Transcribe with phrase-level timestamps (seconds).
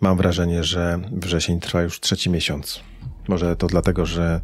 [0.00, 2.80] Mam wrażenie, że wrzesień trwa już trzeci miesiąc.
[3.28, 4.40] Może to dlatego, że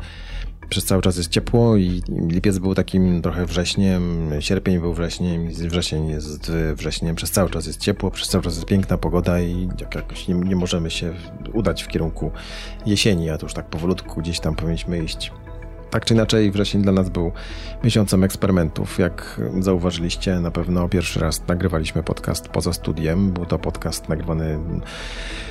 [0.68, 6.08] przez cały czas jest ciepło i lipiec był takim trochę wrześniem, sierpień był wrześniem, wrzesień
[6.08, 10.28] jest wrześniem, przez cały czas jest ciepło, przez cały czas jest piękna pogoda i jakoś
[10.28, 11.14] nie, nie możemy się
[11.52, 12.30] udać w kierunku
[12.86, 15.32] jesieni, a to już tak powolutku gdzieś tam powinniśmy iść.
[15.94, 17.32] Tak czy inaczej, wrzesień dla nas był
[17.84, 18.98] miesiącem eksperymentów.
[18.98, 23.32] Jak zauważyliście, na pewno pierwszy raz nagrywaliśmy podcast poza studiem.
[23.32, 24.58] Był to podcast nagrywany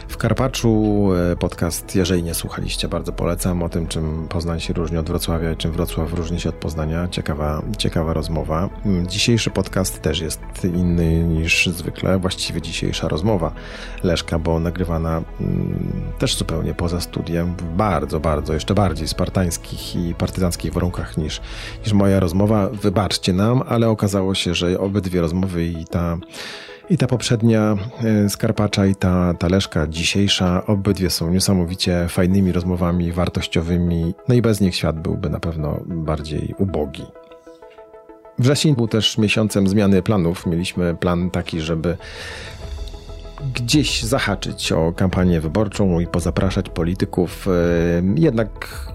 [0.07, 1.09] w Karpaczu.
[1.39, 5.57] Podcast, jeżeli nie słuchaliście, bardzo polecam o tym, czym Poznań się różni od Wrocławia i
[5.57, 7.07] czym Wrocław różni się od Poznania.
[7.07, 8.70] Ciekawa, ciekawa rozmowa.
[9.07, 12.20] Dzisiejszy podcast też jest inny niż zwykle.
[12.20, 13.51] Właściwie dzisiejsza rozmowa
[14.03, 20.32] Leszka, bo nagrywana mm, też zupełnie poza studiem, bardzo, bardzo, jeszcze bardziej spartańskich i partyzanckich
[20.73, 21.41] warunkach niż,
[21.83, 22.69] niż moja rozmowa.
[22.69, 26.17] Wybaczcie nam, ale okazało się, że obydwie rozmowy i ta
[26.89, 34.13] i ta poprzednia e, Skarpacza i ta Taleszka dzisiejsza, obydwie są niesamowicie fajnymi rozmowami, wartościowymi,
[34.27, 37.05] no i bez nich świat byłby na pewno bardziej ubogi.
[38.40, 40.45] Wrzesień był też miesiącem zmiany planów.
[40.45, 41.97] Mieliśmy plan taki, żeby
[43.55, 47.48] gdzieś zahaczyć o kampanię wyborczą i pozapraszać polityków.
[47.48, 47.52] E,
[48.16, 48.49] jednak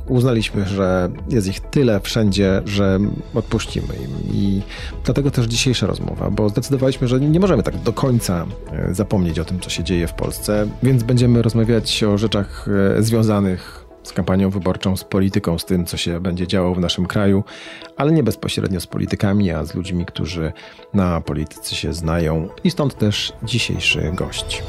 [0.09, 2.99] uznaliśmy, że jest ich tyle wszędzie, że
[3.35, 4.35] odpuścimy im.
[4.35, 4.63] I
[5.05, 9.45] dlatego też dzisiejsza rozmowa, bo zdecydowaliśmy, że nie możemy tak do końca e, zapomnieć o
[9.45, 12.67] tym, co się dzieje w Polsce, więc będziemy rozmawiać o rzeczach
[12.99, 13.78] e, związanych
[14.09, 17.45] z kampanią wyborczą, z polityką, z tym, co się będzie działo w naszym kraju,
[17.97, 20.53] ale nie bezpośrednio z politykami, a z ludźmi, którzy
[20.95, 22.48] na polityce się znają.
[22.64, 24.62] I stąd też dzisiejszy gość.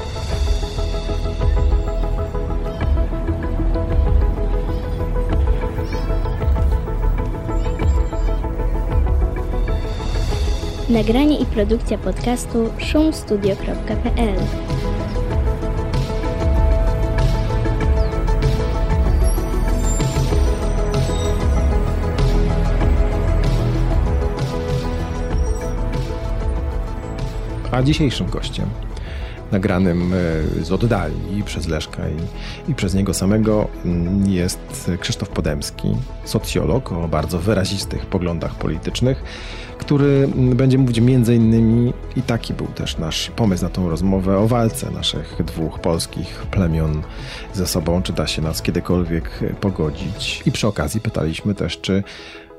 [10.89, 14.39] Nagranie i produkcja podcastu szumstudio.pl
[27.71, 28.69] A dzisiejszym gościem,
[29.51, 35.95] nagranym e, z oddali przez Leszka i, i przez niego samego, mm, jest Krzysztof Podemski,
[36.25, 39.23] socjolog o bardzo wyrazistych poglądach politycznych,
[39.77, 44.37] który mm, będzie mówić między innymi, i taki był też nasz pomysł na tą rozmowę,
[44.37, 47.01] o walce naszych dwóch polskich plemion
[47.53, 50.43] ze sobą, czy da się nas kiedykolwiek pogodzić.
[50.45, 52.03] I przy okazji pytaliśmy też, czy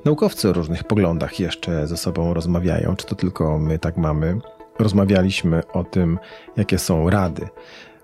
[0.05, 4.41] naukowcy o różnych poglądach jeszcze ze sobą rozmawiają, czy to tylko my tak mamy.
[4.81, 6.19] Rozmawialiśmy o tym,
[6.57, 7.49] jakie są rady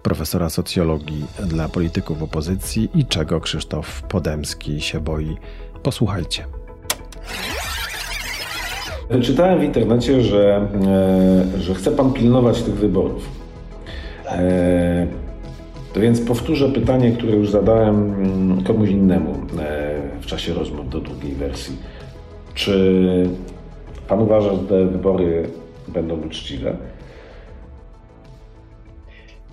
[0.02, 5.36] profesora socjologii dla polityków opozycji i czego Krzysztof Podemski się boi.
[5.82, 6.44] Posłuchajcie.
[9.22, 10.68] Czytałem w internecie, że,
[11.56, 13.28] e, że chce pan pilnować tych wyborów.
[14.26, 15.06] E,
[15.92, 21.00] to więc powtórzę pytanie, które już zadałem mm, komuś innemu e, w czasie rozmów do
[21.00, 21.76] drugiej wersji.
[22.54, 23.30] Czy
[24.08, 25.48] pan uważa, że te wybory
[25.88, 26.76] będą uczciwe?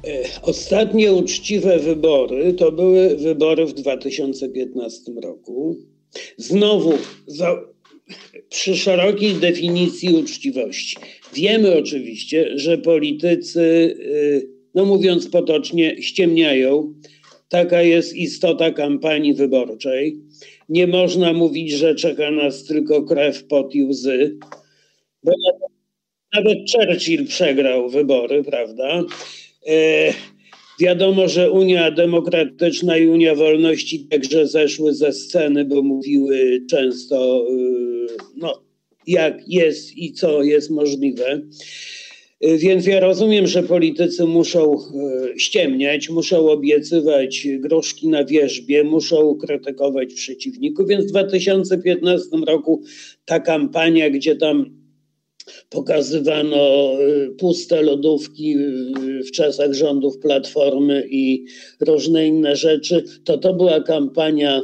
[0.08, 5.78] E, ostatnie uczciwe wybory to były wybory w 2015 roku.
[6.38, 6.94] Znowu
[7.28, 7.62] za,
[8.50, 10.98] przy szerokiej definicji uczciwości.
[11.34, 13.96] Wiemy oczywiście, że politycy,
[14.42, 14.42] e,
[14.76, 16.94] no mówiąc potocznie, ściemniają.
[17.50, 20.18] Taka jest istota kampanii wyborczej.
[20.70, 24.38] Nie można mówić, że czeka nas tylko krew, pot i łzy,
[25.24, 25.32] bo
[26.34, 29.04] nawet Churchill przegrał wybory, prawda?
[29.68, 30.14] E,
[30.80, 37.54] wiadomo, że Unia Demokratyczna i Unia Wolności także zeszły ze sceny, bo mówiły często, e,
[38.38, 38.64] no,
[39.08, 41.42] jak jest i co jest możliwe.
[42.42, 44.80] E, więc ja rozumiem, że politycy muszą e,
[45.40, 50.88] ściemniać, muszą obiecywać groszki na wierzbie, muszą krytykować przeciwników.
[50.88, 52.84] Więc w 2015 roku
[53.26, 54.83] ta kampania, gdzie tam
[55.70, 61.46] pokazywano y, puste lodówki y, w czasach rządów Platformy i
[61.80, 64.62] różne inne rzeczy, to to była kampania,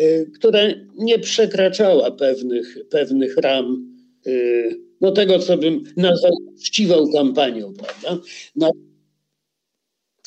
[0.00, 0.60] y, która
[0.96, 3.94] nie przekraczała pewnych, pewnych ram
[5.00, 8.24] no tego, co bym nazwał uczciwą kampanią, prawda?
[8.56, 8.70] No,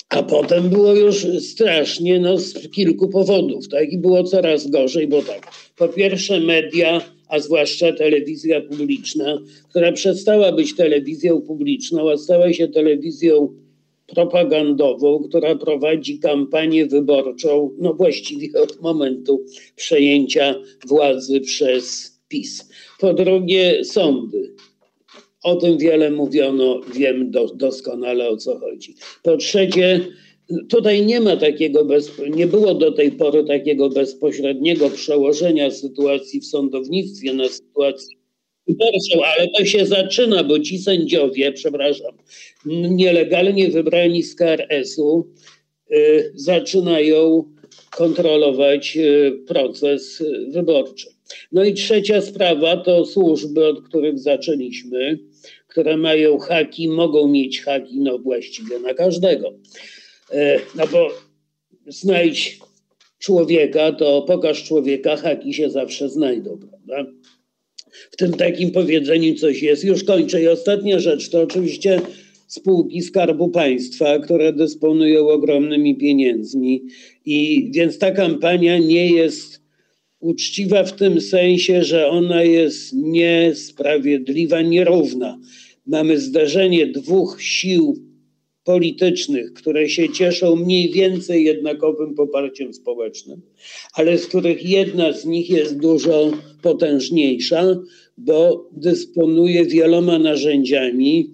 [0.10, 3.92] a potem było już strasznie, no z kilku powodów, tak?
[3.92, 9.40] I było coraz gorzej, bo tak, po pierwsze media a zwłaszcza telewizja publiczna,
[9.70, 13.54] która przestała być telewizją publiczną, a stała się telewizją
[14.08, 19.46] propagandową, która prowadzi kampanię wyborczą, no właściwie od momentu
[19.76, 20.56] przejęcia
[20.88, 22.70] władzy przez PiS.
[23.00, 24.54] Po drugie, sądy.
[25.44, 28.96] O tym wiele mówiono, wiem do, doskonale o co chodzi.
[29.24, 30.08] Po trzecie,
[30.70, 31.88] Tutaj nie ma takiego,
[32.30, 38.18] nie było do tej pory takiego bezpośredniego przełożenia sytuacji w sądownictwie na sytuację
[38.68, 42.12] wyborczą, ale to się zaczyna, bo ci sędziowie, przepraszam,
[42.66, 45.28] nielegalnie wybrani z KRS-u
[45.92, 47.44] y, zaczynają
[47.92, 51.08] kontrolować y, proces wyborczy.
[51.52, 55.20] No i trzecia sprawa to służby, od których zaczęliśmy,
[55.68, 59.54] które mają haki, mogą mieć haki, no właściwie na każdego.
[60.32, 61.10] E, no bo
[61.88, 62.60] znajdź
[63.20, 67.12] człowieka, to pokaż człowieka, haki się zawsze znajdą, prawda?
[68.12, 69.84] W tym takim powiedzeniu coś jest.
[69.84, 70.42] Już kończę.
[70.42, 72.02] I ostatnia rzecz to oczywiście
[72.48, 76.84] spółki Skarbu Państwa, które dysponują ogromnymi pieniędzmi.
[77.26, 79.62] I więc ta kampania nie jest
[80.20, 85.40] uczciwa w tym sensie, że ona jest niesprawiedliwa, nierówna.
[85.86, 88.07] Mamy zderzenie dwóch sił
[88.68, 93.42] politycznych, które się cieszą mniej więcej jednakowym poparciem społecznym,
[93.94, 96.32] ale z których jedna z nich jest dużo
[96.62, 97.64] potężniejsza,
[98.18, 101.32] bo dysponuje wieloma narzędziami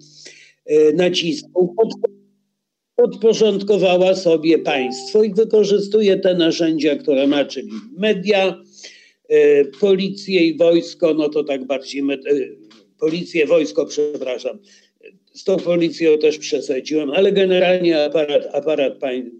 [0.66, 1.74] e, nacisku,
[2.96, 8.62] podporządkowała sobie państwo i wykorzystuje te narzędzia, które ma, czyli media,
[9.28, 12.16] e, policję i wojsko, no to tak bardziej, e,
[12.98, 14.58] policję, wojsko, przepraszam,
[15.34, 19.30] z tą policją też przesadziłem, ale generalnie aparat, aparat pań,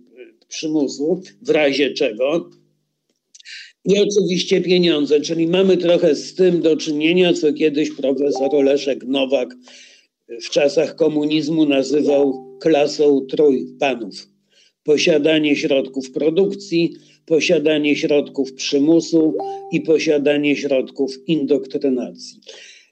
[0.48, 2.50] przymusu, w razie czego.
[3.84, 9.54] I oczywiście pieniądze, czyli mamy trochę z tym do czynienia, co kiedyś profesor Leszek Nowak
[10.28, 14.28] w czasach komunizmu nazywał klasą trójpanów.
[14.84, 16.92] Posiadanie środków produkcji,
[17.26, 19.34] posiadanie środków przymusu
[19.72, 22.40] i posiadanie środków indoktrynacji.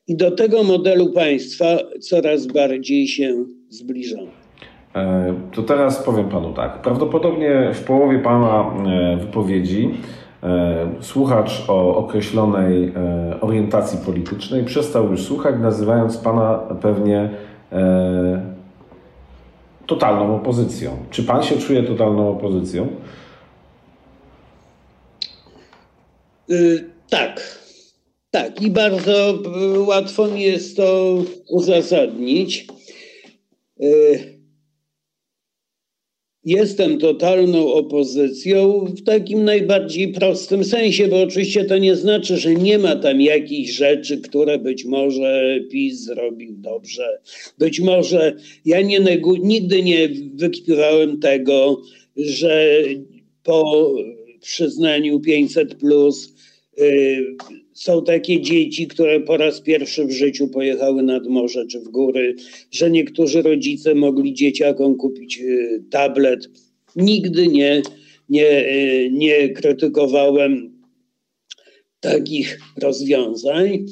[0.07, 1.67] I do tego modelu państwa
[2.01, 4.31] coraz bardziej się zbliżamy.
[4.95, 6.83] E, to teraz powiem panu tak.
[6.83, 9.91] Prawdopodobnie w połowie pana e, wypowiedzi
[10.43, 12.93] e, słuchacz o określonej
[13.41, 17.31] orientacji politycznej przestał już słuchać, nazywając pana pewnie
[19.87, 20.97] totalną opozycją.
[21.11, 22.89] Czy pan się czuje totalną opozycją?
[26.49, 27.62] Yy, tak.
[28.32, 32.67] Tak, i bardzo e, łatwo mi jest to uzasadnić.
[33.81, 33.87] E,
[36.44, 42.79] jestem totalną opozycją w takim najbardziej prostym sensie, bo oczywiście to nie znaczy, że nie
[42.79, 47.20] ma tam jakichś rzeczy, które być może PiS zrobił dobrze.
[47.58, 49.00] Być może ja nie
[49.43, 51.82] nigdy nie wykpiwałem tego,
[52.17, 52.84] że
[53.43, 53.90] po
[54.40, 56.32] przyznaniu 500 plus
[57.73, 62.35] są takie dzieci, które po raz pierwszy w życiu pojechały nad morze czy w góry,
[62.71, 66.51] że niektórzy rodzice mogli dzieciakom kupić y, tablet.
[66.97, 67.83] Nigdy nie,
[68.29, 70.73] nie, y, nie krytykowałem
[72.01, 73.87] takich rozwiązań.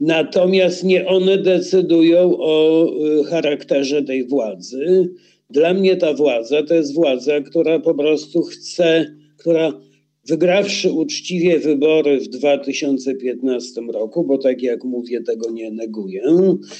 [0.00, 2.86] Natomiast nie one decydują o
[3.20, 5.08] y, charakterze tej władzy.
[5.50, 9.80] Dla mnie ta władza to jest władza, która po prostu chce, która
[10.28, 16.22] Wygrawszy uczciwie wybory w 2015 roku, bo tak jak mówię, tego nie neguję,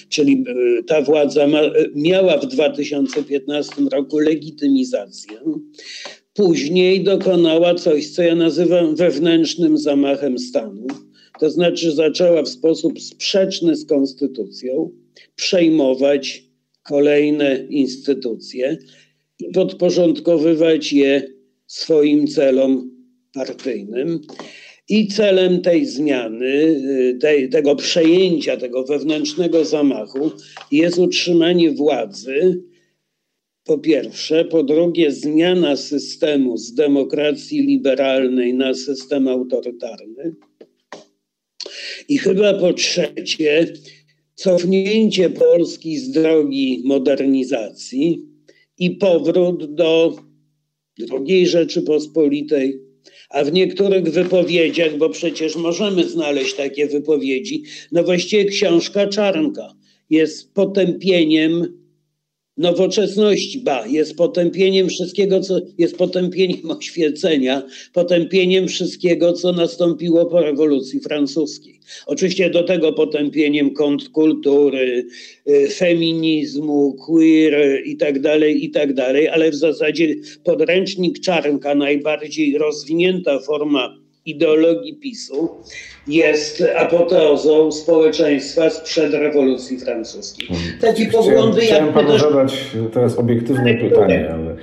[0.08, 0.44] czyli
[0.78, 5.38] e, ta władza ma, e, miała w 2015 roku legitymizację,
[6.34, 10.86] później dokonała coś, co ja nazywam wewnętrznym zamachem stanu.
[11.40, 14.90] To znaczy zaczęła w sposób sprzeczny z konstytucją
[15.34, 16.44] przejmować
[16.82, 18.78] kolejne instytucje
[19.38, 21.22] i podporządkowywać je
[21.66, 22.89] swoim celom
[23.32, 24.20] partyjnym.
[24.88, 30.30] I celem tej zmiany, y, tej, tego przejęcia, tego wewnętrznego zamachu
[30.72, 32.62] jest utrzymanie władzy,
[33.64, 40.34] po pierwsze, po drugie, zmiana systemu z demokracji liberalnej na system autorytarny.
[42.08, 43.72] I chyba po trzecie,
[44.34, 48.26] cofnięcie Polski z drogi modernizacji
[48.78, 50.16] i powrót do
[51.12, 52.89] II Rzeczypospolitej,
[53.30, 59.74] a w niektórych wypowiedziach, bo przecież możemy znaleźć takie wypowiedzi, no właściwie książka Czarnka
[60.10, 61.79] jest potępieniem
[62.60, 67.62] nowoczesności, ba, jest potępieniem wszystkiego, co jest potępieniem oświecenia,
[67.92, 71.80] potępieniem wszystkiego, co nastąpiło po rewolucji francuskiej.
[72.06, 75.06] Oczywiście do tego potępieniem kontrkultury,
[75.48, 80.14] y, feminizmu, queer i tak dalej, i tak dalej, ale w zasadzie
[80.44, 84.00] podręcznik Czarnka, najbardziej rozwinięta forma
[84.30, 85.50] ideologii PiSu
[86.08, 90.48] jest apoteozą społeczeństwa sprzed rewolucji francuskiej.
[90.80, 91.94] Takie poglądy Chciałem, jak...
[91.94, 92.22] panu też...
[92.22, 94.56] zadać teraz obiektywne pytanie, ale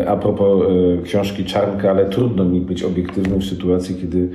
[0.00, 4.28] e, a propos e, książki Czarnka, ale trudno mi być obiektywnym w sytuacji, kiedy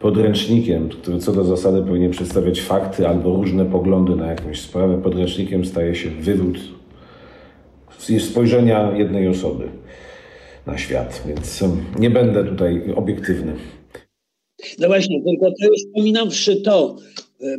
[0.00, 5.64] podręcznikiem, który co do zasady powinien przedstawiać fakty albo różne poglądy na jakąś sprawę, podręcznikiem
[5.64, 6.58] staje się wywód
[8.18, 9.64] spojrzenia jednej osoby
[10.66, 11.64] na świat, więc
[11.98, 13.52] nie będę tutaj obiektywny.
[14.78, 16.96] No właśnie, tylko to już pominąwszy to,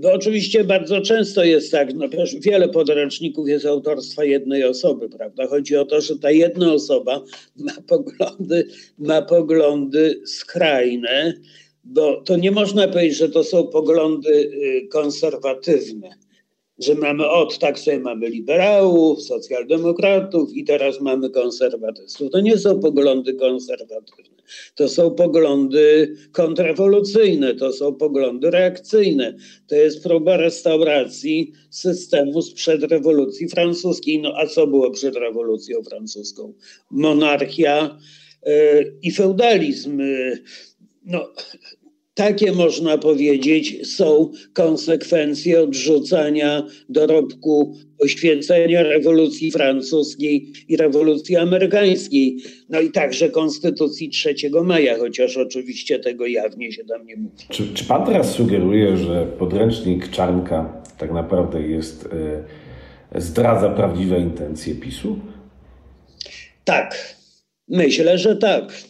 [0.02, 2.08] bo oczywiście bardzo często jest tak, no
[2.40, 5.48] wiele podręczników jest autorstwa jednej osoby, prawda?
[5.48, 7.24] Chodzi o to, że ta jedna osoba
[7.56, 11.34] ma poglądy, ma poglądy skrajne,
[11.84, 16.10] bo to nie można powiedzieć, że to są poglądy y, konserwatywne
[16.80, 22.32] że mamy od, tak sobie mamy liberałów, socjaldemokratów i teraz mamy konserwatystów.
[22.32, 24.39] To nie są poglądy konserwatywne,
[24.76, 29.36] to są poglądy kontrrewolucyjne, to są poglądy reakcyjne.
[29.68, 34.22] To jest próba restauracji systemu sprzed rewolucji francuskiej.
[34.22, 36.54] No a co było przed rewolucją francuską?
[36.92, 38.00] Monarchia
[38.46, 40.00] yy, i feudalizm.
[40.00, 40.44] Yy,
[41.06, 41.34] no,
[42.20, 52.38] takie można powiedzieć są konsekwencje odrzucania dorobku oświecenia rewolucji francuskiej i rewolucji amerykańskiej.
[52.70, 57.46] No i także Konstytucji 3 maja, chociaż oczywiście tego jawnie się tam nie mówi.
[57.50, 62.10] Czy, czy pan teraz sugeruje, że podręcznik Czarnka tak naprawdę jest,
[63.14, 65.20] yy, zdradza prawdziwe intencje PiSu?
[66.64, 67.16] Tak,
[67.68, 68.89] myślę, że tak.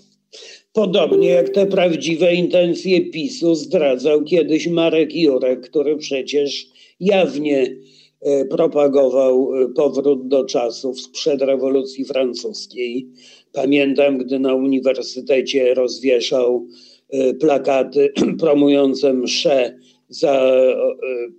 [0.73, 6.67] Podobnie jak te prawdziwe intencje PiSu zdradzał kiedyś Marek Jurek, który przecież
[6.99, 7.77] jawnie
[8.21, 13.07] e, propagował e, powrót do czasów sprzed rewolucji francuskiej.
[13.51, 16.67] Pamiętam, gdy na uniwersytecie rozwieszał
[17.09, 20.51] e, plakaty promujące msze za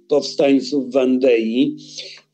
[0.08, 1.76] powstańców Wandei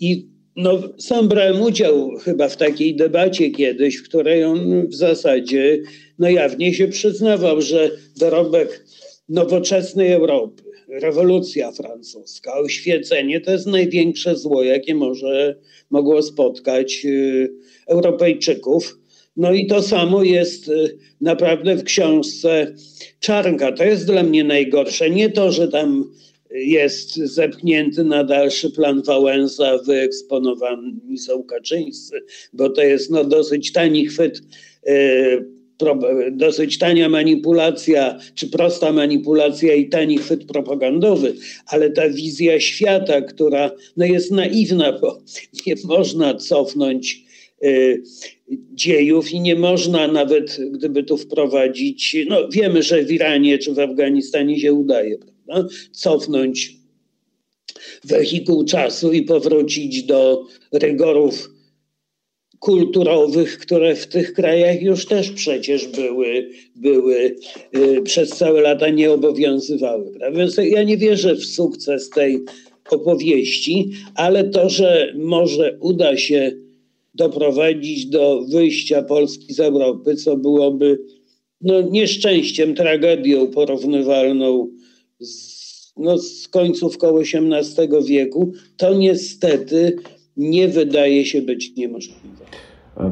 [0.01, 0.27] i
[0.57, 5.83] no, sam brałem udział chyba w takiej debacie kiedyś, w której on w zasadzie
[6.19, 8.85] no jawnie się przyznawał, że dorobek
[9.29, 15.57] nowoczesnej Europy, rewolucja francuska, oświecenie to jest największe zło, jakie może
[15.91, 17.53] mogło spotkać y,
[17.87, 18.99] Europejczyków.
[19.37, 22.75] No i to samo jest y, naprawdę w książce
[23.21, 23.73] Czarnka.
[23.73, 25.11] To jest dla mnie najgorsze.
[25.11, 26.11] Nie to, że tam
[26.51, 32.21] jest zepchnięty na dalszy plan Wałęsa, wyeksponowani są Kaczyńscy,
[32.53, 34.43] bo to jest no, dosyć tani chwyt
[34.89, 35.56] y,
[36.33, 41.35] dosyć tania manipulacja, czy prosta manipulacja i tani chwyt propagandowy,
[41.67, 45.19] ale ta wizja świata, która no jest naiwna, bo
[45.67, 47.25] nie można cofnąć
[47.65, 48.03] y,
[48.75, 53.79] dziejów i nie można nawet, gdyby tu wprowadzić, no wiemy, że w Iranie czy w
[53.79, 55.69] Afganistanie się udaje, prawda?
[55.93, 56.77] cofnąć
[58.05, 61.56] wehikuł czasu i powrócić do rygorów
[62.61, 67.37] kulturowych, które w tych krajach już też przecież były, były
[67.77, 70.11] y, przez całe lata nie obowiązywały.
[70.11, 70.39] Prawda?
[70.39, 72.45] Więc ja nie wierzę w sukces tej
[72.91, 76.53] opowieści, ale to, że może uda się
[77.15, 80.99] doprowadzić do wyjścia Polski z Europy, co byłoby
[81.61, 84.69] no, nieszczęściem, tragedią porównywalną
[85.21, 89.97] z, no, z końcówką XVIII wieku, to niestety
[90.37, 92.36] nie wydaje się być niemożliwe.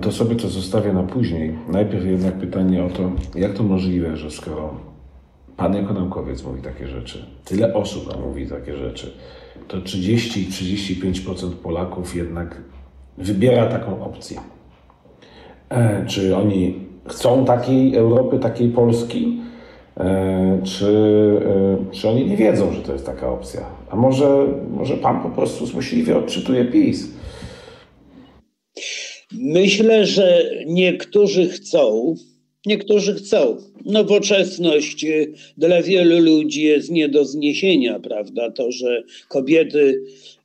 [0.03, 1.55] To sobie to zostawię na później.
[1.69, 4.75] Najpierw jednak pytanie o to, jak to możliwe, że skoro
[5.57, 9.13] Pan jako naukowiec mówi takie rzeczy, tyle osób mówi takie rzeczy,
[9.69, 12.63] to 30-35% Polaków jednak
[13.19, 14.41] wybiera taką opcję.
[15.69, 16.75] E, czy oni
[17.09, 19.41] chcą takiej Europy, takiej Polski,
[19.97, 21.41] e, czy,
[21.91, 23.61] e, czy oni nie wiedzą, że to jest taka opcja?
[23.91, 27.09] A może, może Pan po prostu złośliwie odczytuje PiS?
[29.39, 32.15] Myślę, że niektórzy chcą,
[32.67, 33.57] niektórzy chcą.
[33.85, 38.51] Nowoczesność y, dla wielu ludzi jest nie do zniesienia, prawda?
[38.51, 40.03] To, że kobiety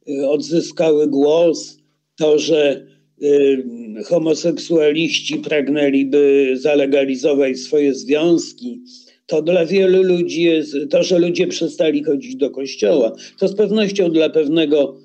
[0.10, 1.77] y, odzyskały głos,
[2.17, 2.86] to, że
[3.24, 3.63] y,
[4.05, 8.81] homoseksualiści pragnęliby zalegalizować swoje związki,
[9.25, 14.12] to dla wielu ludzi jest, to, że ludzie przestali chodzić do kościoła, to z pewnością
[14.12, 14.98] dla pewnego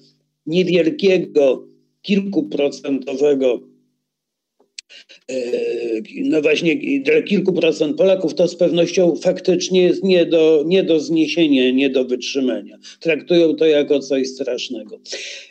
[0.47, 1.69] niewielkiego,
[2.03, 3.74] kilkuprocentowego
[6.25, 11.01] no właśnie dla kilku procent Polaków to z pewnością faktycznie jest nie do, nie do
[11.01, 12.79] zniesienia, nie do wytrzymania.
[13.01, 15.01] Traktują to jako coś strasznego.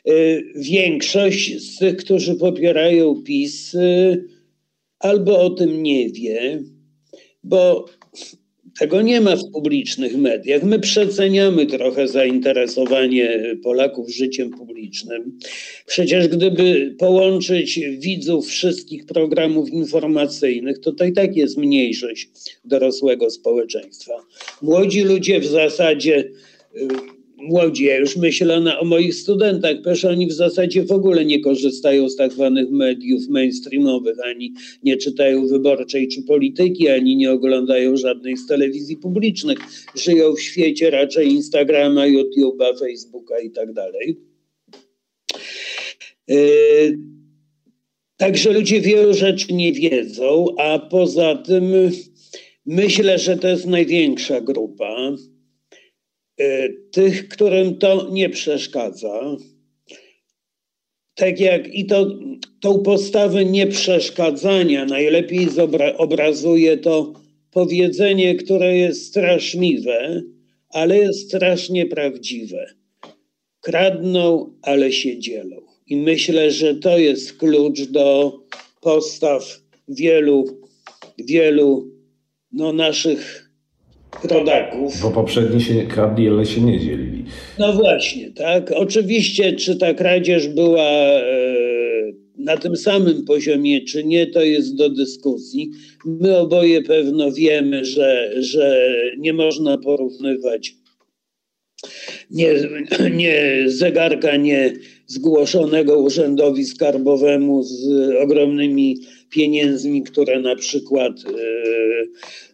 [0.06, 0.12] E,
[0.56, 4.18] większość z tych, którzy popierają PiS, e,
[5.00, 6.64] albo o tym nie wie,
[7.44, 7.86] bo
[8.80, 10.64] tego nie ma w publicznych mediach.
[10.64, 15.40] My przeceniamy trochę zainteresowanie Polaków życiem publicznym.
[15.86, 22.30] Przecież gdyby połączyć widzów wszystkich programów informacyjnych, to to i tak jest mniejszość
[22.66, 24.14] dorosłego społeczeństwa.
[24.62, 26.30] Młodzi ludzie w zasadzie
[27.44, 31.40] młodzi, ja już myślę na, o moich studentach, przecież oni w zasadzie w ogóle nie
[31.40, 37.98] korzystają z tak zwanych mediów mainstreamowych, ani nie czytają wyborczej czy polityki, ani nie oglądają
[37.98, 39.58] żadnej z telewizji publicznych.
[39.96, 44.18] Żyją w świecie raczej Instagrama, YouTube'a, Facebooka i tak dalej.
[46.28, 47.00] Yy,
[48.18, 51.64] także ludzie wielu rzeczy nie wiedzą, a poza tym
[52.66, 55.33] myślę, że to jest największa grupa E,
[56.92, 59.38] tych, którym to nie przeszkadza.
[61.16, 62.20] Tak jak i to,
[62.62, 65.48] tą postawę nieprzeszkadzania najlepiej
[65.98, 67.14] obrazuje to
[67.52, 70.22] powiedzenie, które jest straszliwe,
[70.70, 72.66] ale jest strasznie prawdziwe.
[73.62, 75.62] Kradną, ale się dzielą.
[75.88, 78.40] I myślę, że to jest klucz do
[78.82, 80.46] postaw wielu,
[81.18, 81.92] wielu
[82.52, 83.43] no, naszych
[84.24, 85.02] rodaków.
[85.02, 87.26] Bo poprzedni się kradli, ale się nie dzielili.
[87.60, 88.72] No właśnie, tak.
[88.72, 91.24] Oczywiście, czy ta kradzież była e,
[92.38, 95.72] na tym samym poziomie, czy nie, to jest do dyskusji.
[96.06, 100.74] My oboje pewno wiemy, że, że nie można porównywać
[102.32, 102.54] nie,
[103.12, 104.74] nie zegarka nie
[105.14, 107.88] zgłoszonego urzędowi skarbowemu z
[108.20, 108.98] ogromnymi
[109.30, 111.34] pieniędzmi, które na przykład e,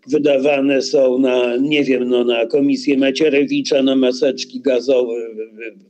[0.07, 5.13] wydawane są na, nie wiem, no, na komisję Macierewicza, na maseczki gazowe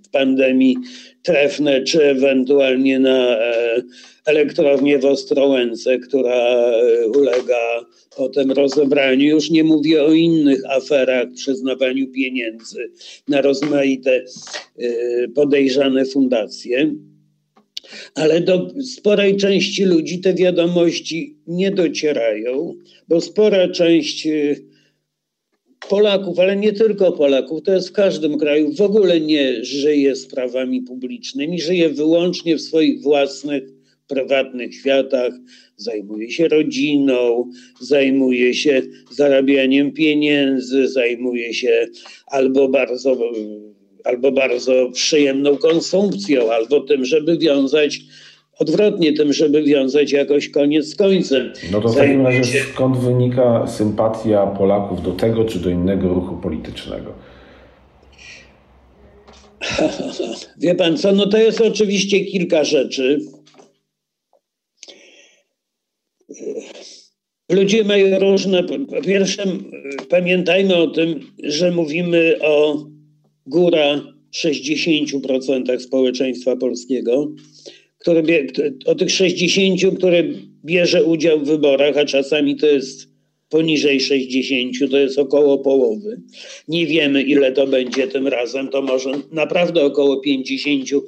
[0.03, 0.77] w pandemii
[1.23, 3.81] trefne, czy ewentualnie na e,
[4.29, 7.86] elektrownię w Ostrołęce, która e, ulega
[8.17, 9.25] potem rozebraniu.
[9.25, 12.91] Już nie mówię o innych aferach, przyznawaniu pieniędzy
[13.27, 14.25] na rozmaite
[15.36, 16.95] podejrzane fundacje
[18.15, 22.75] ale do sporej części ludzi te wiadomości nie docierają,
[23.07, 24.65] bo spora część y,
[25.89, 30.82] Polaków, ale nie tylko Polaków, to jest w każdym kraju, w ogóle nie żyje sprawami
[30.82, 33.63] publicznymi, żyje wyłącznie w swoich własnych,
[34.10, 35.34] prywatnych światach,
[35.78, 41.88] zajmuje się rodziną, zajmuje się zarabianiem pieniędzy, zajmuje się
[42.28, 43.17] albo bardzo
[44.04, 48.02] albo bardzo przyjemną konsumpcją, albo tym, żeby wiązać
[48.60, 51.54] odwrotnie tym, żeby wiązać jakoś koniec z końcem.
[51.72, 56.38] No to w takim razie skąd wynika sympatia Polaków do tego czy do innego ruchu
[56.38, 57.13] politycznego?
[60.62, 63.19] Wie pan co, no to jest oczywiście kilka rzeczy.
[67.52, 68.63] Ludzie mają różne.
[68.63, 69.44] Po pierwsze,
[70.10, 72.86] pamiętajmy o tym, że mówimy o
[73.46, 74.02] góra
[74.36, 77.32] 60% społeczeństwa polskiego,
[77.98, 78.24] które,
[78.86, 80.24] o tych 60, które
[80.65, 83.10] bierze udział w wyborach, a czasami to jest
[83.50, 86.22] poniżej 60, to jest około połowy.
[86.68, 88.70] Nie wiemy, ile to będzie tym razem.
[88.70, 91.02] To może naprawdę około 50%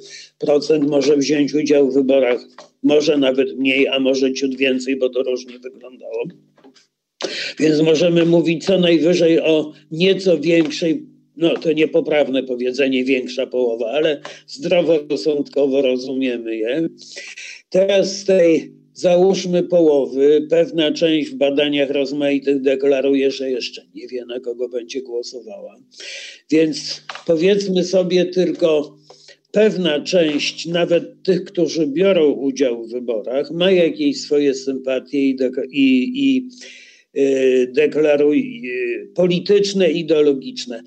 [0.88, 2.46] może wziąć udział w wyborach,
[2.82, 6.24] może nawet mniej, a może ciut więcej, bo to różnie wyglądało.
[7.58, 14.20] Więc możemy mówić co najwyżej o nieco większej no to niepoprawne powiedzenie, większa połowa, ale
[14.46, 16.88] zdroworozsądkowo rozumiemy je.
[17.68, 24.24] Teraz z tej załóżmy połowy, pewna część w badaniach rozmaitych deklaruje, że jeszcze nie wie,
[24.24, 25.76] na kogo będzie głosowała.
[26.50, 28.98] Więc powiedzmy sobie tylko,
[29.52, 35.36] pewna część, nawet tych, którzy biorą udział w wyborach, ma jakieś swoje sympatie i,
[35.70, 36.48] i, i
[37.20, 40.82] y, deklaruje y, polityczne, ideologiczne.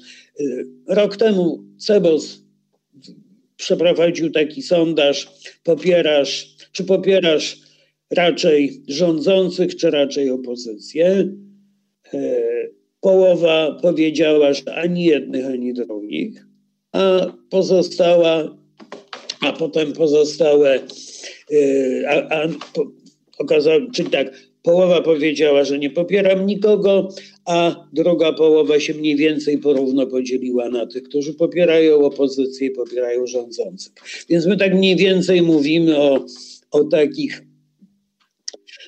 [0.88, 2.42] Rok temu Cebos
[3.58, 5.28] przeprowadził taki sondaż,
[5.64, 7.58] popierasz, czy popierasz
[8.12, 11.34] raczej rządzących, czy raczej opozycję.
[13.02, 16.45] Połowa powiedziała, że ani jednych, ani drugich,
[16.96, 18.58] a pozostała,
[19.42, 20.80] a potem pozostałe,
[21.52, 22.86] e, a, a po,
[23.94, 27.10] czyli tak, połowa powiedziała, że nie popieram nikogo,
[27.46, 33.28] a druga połowa się mniej więcej porówno podzieliła na tych, którzy popierają opozycję i popierają
[33.28, 33.94] rządzących.
[34.30, 36.26] Więc my tak mniej więcej mówimy o,
[36.72, 37.44] o takich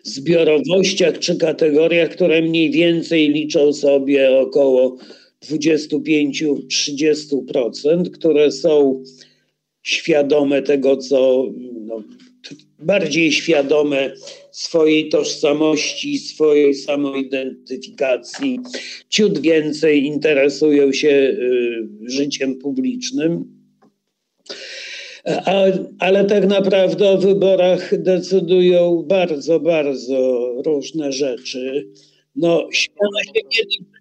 [0.04, 4.98] zbiorowościach czy kategoriach, które mniej więcej liczą sobie około
[5.46, 9.04] 25-30%, które są
[9.84, 11.46] świadome tego, co
[11.82, 12.04] no,
[12.80, 14.14] bardziej świadome
[14.52, 18.60] swojej tożsamości, swojej samoidentyfikacji,
[19.10, 23.58] ciut więcej interesują się y, życiem publicznym.
[25.26, 25.64] A,
[26.00, 31.88] ale tak naprawdę o wyborach decydują bardzo, bardzo różne rzeczy.
[32.38, 32.90] No, się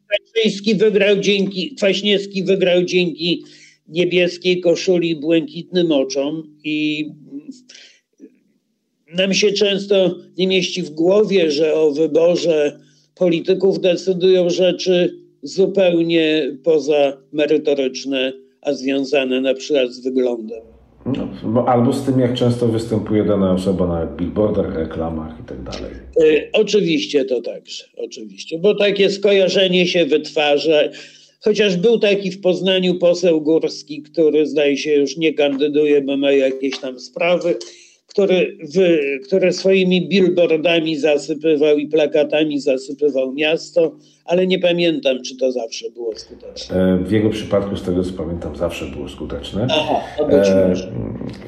[0.09, 3.45] Kaczyński wygrał dzięki, Kwaśniewski wygrał dzięki
[3.89, 7.07] niebieskiej koszuli i błękitnym oczom i
[9.15, 12.81] nam się często nie mieści w głowie, że o wyborze
[13.15, 20.76] polityków decydują rzeczy zupełnie poza merytoryczne, a związane na przykład z wyglądem.
[21.45, 25.93] No, albo z tym, jak często występuje dana osoba na billboardach, reklamach i tak dalej.
[26.21, 30.81] Y, oczywiście to także, oczywiście, bo takie skojarzenie się wytwarza.
[31.41, 36.33] Chociaż był taki w Poznaniu poseł Górski, który zdaje się już nie kandyduje, bo ma
[36.33, 37.55] jakieś tam sprawy,
[38.17, 38.79] który, w,
[39.27, 43.93] który swoimi billboardami zasypywał i plakatami zasypywał miasto,
[44.25, 46.77] ale nie pamiętam, czy to zawsze było skuteczne.
[46.77, 49.67] E, w jego przypadku, z tego co pamiętam, zawsze było skuteczne.
[49.71, 50.93] Aha, to być E, może.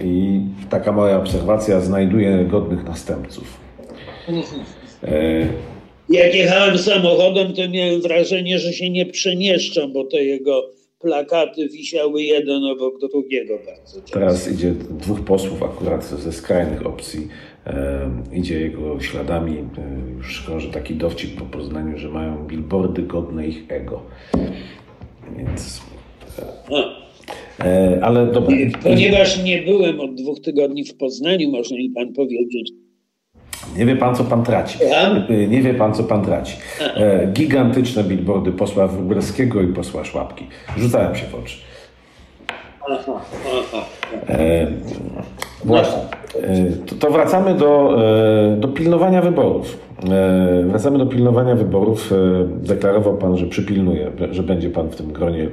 [0.05, 3.61] I taka moja obserwacja znajduje godnych następców.
[5.03, 5.47] E,
[6.09, 12.23] Jak jechałem samochodem, to miałem wrażenie, że się nie przemieszczam, bo te jego plakaty wisiały
[12.23, 14.13] jeden obok drugiego bardzo często.
[14.13, 17.29] Teraz idzie dwóch posłów akurat ze skrajnych opcji,
[17.67, 19.59] e, idzie jego śladami.
[19.59, 24.03] E, już krąży taki dowcip po Poznaniu, że mają billboardy godne ich ego.
[25.37, 25.83] Więc...
[27.61, 28.57] E, ale dobra.
[28.83, 32.73] ponieważ nie byłem od dwóch tygodni w Poznaniu, może mi pan powiedzieć.
[33.77, 34.79] Nie wie pan, co pan traci.
[35.49, 36.57] Nie wie pan, co pan traci.
[36.81, 40.47] E, gigantyczne billboardy posła Wróblewskiego i posła Szłapki.
[40.77, 41.57] Rzucałem się w oczy.
[42.91, 43.85] Aha, aha.
[44.29, 44.67] E,
[45.65, 46.03] właśnie.
[46.43, 47.99] E, to, to wracamy do,
[48.53, 49.79] e, do pilnowania wyborów.
[50.65, 52.13] Wracamy do pilnowania wyborów.
[52.47, 55.49] Deklarował pan, że przypilnuje, że będzie pan w tym gronie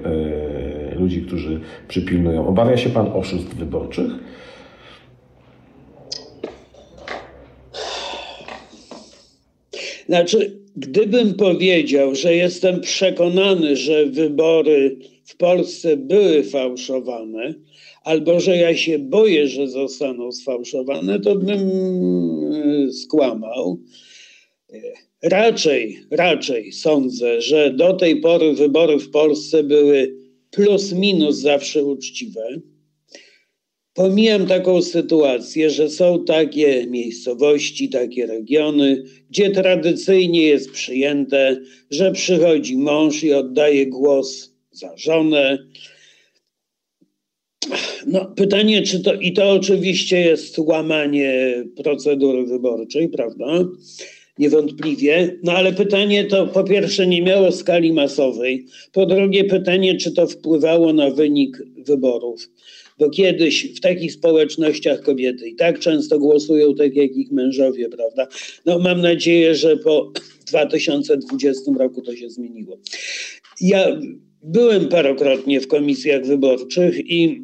[0.96, 2.48] ludzi, którzy przypilnują.
[2.48, 4.12] Obawia się pan oszustw wyborczych?
[10.08, 17.54] Znaczy, gdybym powiedział, że jestem przekonany, że wybory w Polsce były fałszowane,
[18.04, 23.80] albo że ja się boję, że zostaną sfałszowane, to bym e, skłamał.
[25.24, 30.16] Raczej, raczej sądzę, że do tej pory wybory w Polsce były
[30.52, 32.62] plus minus zawsze uczciwe.
[33.96, 42.78] Pomijam taką sytuację, że są takie miejscowości, takie regiony, gdzie tradycyjnie jest przyjęte, że przychodzi
[42.78, 45.58] mąż i oddaje głos za żonę.
[48.08, 53.46] No, pytanie, czy to, i to oczywiście jest łamanie procedury wyborczej, prawda?
[54.40, 55.38] Niewątpliwie.
[55.44, 58.66] No ale pytanie to po pierwsze nie miało skali masowej.
[58.92, 62.50] Po drugie pytanie, czy to wpływało na wynik wyborów.
[62.98, 68.28] Bo kiedyś w takich społecznościach kobiety i tak często głosują tak jak ich mężowie, prawda?
[68.66, 70.12] No mam nadzieję, że po
[70.50, 72.78] 2020 roku to się zmieniło.
[73.62, 74.00] Ja
[74.44, 77.42] byłem parokrotnie w komisjach wyborczych i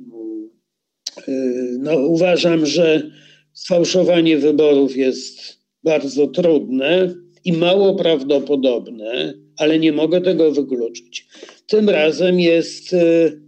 [1.28, 3.12] yy, no, uważam, że
[3.54, 11.28] sfałszowanie wyborów jest bardzo trudne i mało prawdopodobne, ale nie mogę tego wykluczyć.
[11.68, 13.41] Tym razem jest, yy,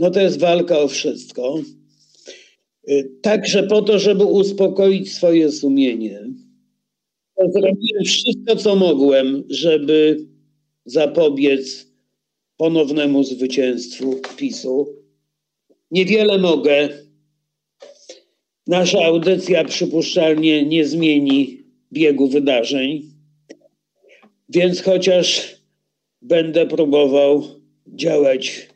[0.00, 1.60] no to jest walka o wszystko.
[2.86, 6.20] Yy, Także po to, żeby uspokoić swoje sumienie.
[7.52, 10.26] Zrobiłem wszystko, co mogłem, żeby
[10.84, 11.86] zapobiec
[12.56, 14.86] ponownemu zwycięstwu PiSu.
[15.90, 16.88] Niewiele mogę.
[18.66, 23.02] Nasza audycja przypuszczalnie nie zmieni biegu wydarzeń,
[24.48, 25.56] więc chociaż
[26.22, 27.42] będę próbował
[27.86, 28.69] działać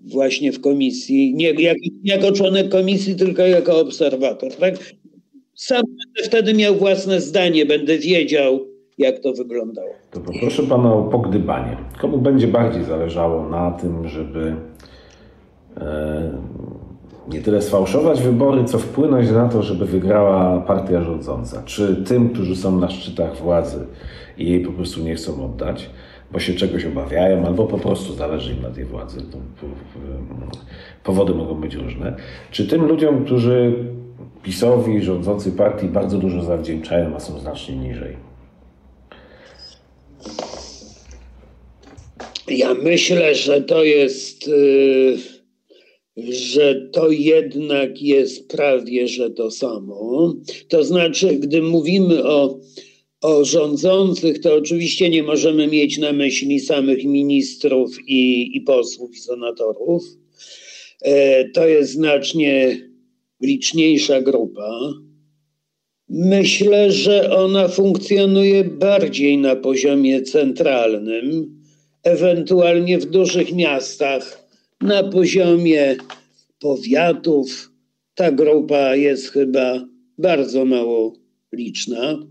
[0.00, 4.52] właśnie w komisji, nie jak, nie jako członek komisji, tylko jako obserwator.
[4.52, 4.74] Tak?
[5.54, 8.60] Sam będę wtedy miał własne zdanie, będę wiedział,
[8.98, 9.90] jak to wyglądało.
[10.10, 11.76] To poproszę pana o pogdybanie.
[12.00, 14.56] Komu będzie bardziej zależało na tym, żeby
[15.76, 16.32] e,
[17.28, 21.62] nie tyle sfałszować wybory, co wpłynąć na to, żeby wygrała partia rządząca?
[21.62, 23.86] Czy tym, którzy są na szczytach władzy
[24.38, 25.90] i jej po prostu nie chcą oddać,
[26.32, 29.20] bo się czegoś obawiają, albo po prostu zależy im na tej władzy?
[29.60, 29.66] Po-
[31.04, 32.16] powody mogą być różne.
[32.50, 33.72] Czy tym ludziom, którzy
[34.42, 38.16] PiSowi, rządzącej partii bardzo dużo zawdzięczają, a są znacznie niżej?
[42.48, 45.16] Ja myślę, że to jest y,
[46.28, 50.34] że to jednak jest prawie że to samo.
[50.68, 52.58] To znaczy, gdy mówimy o,
[53.20, 59.18] o rządzących, to oczywiście nie możemy mieć na myśli samych ministrów i, i posłów i
[59.18, 60.02] senatorów.
[61.02, 62.76] E, to jest znacznie
[63.40, 64.80] liczniejsza grupa.
[66.08, 71.60] Myślę, że ona funkcjonuje bardziej na poziomie centralnym,
[72.02, 74.48] ewentualnie w dużych miastach,
[74.80, 75.96] na poziomie
[76.60, 77.72] powiatów.
[78.14, 81.12] Ta grupa jest chyba bardzo mało
[81.52, 82.29] liczna.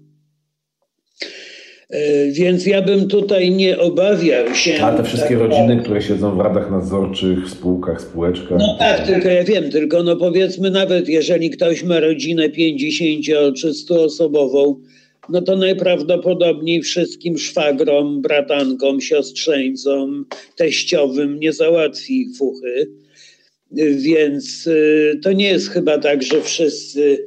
[1.89, 4.83] E, więc ja bym tutaj nie obawiał się.
[4.83, 8.57] A te wszystkie tak, rodziny, które siedzą w radach nadzorczych, spółkach, spółeczkach.
[8.59, 13.73] No tak, tylko ja wiem, tylko no powiedzmy nawet jeżeli ktoś ma rodzinę 50 czy
[13.73, 14.81] 100 osobową,
[15.29, 20.25] no to najprawdopodobniej wszystkim szwagrom, bratankom, siostrzeńcom,
[20.55, 22.91] teściowym nie załatwi fuchy.
[23.95, 27.25] Więc y, to nie jest chyba tak, że wszyscy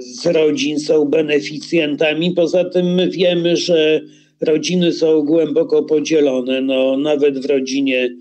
[0.00, 2.30] z rodzin są beneficjentami.
[2.30, 4.00] Poza tym my wiemy, że
[4.40, 6.60] rodziny są głęboko podzielone.
[6.60, 8.16] No, nawet w rodzinie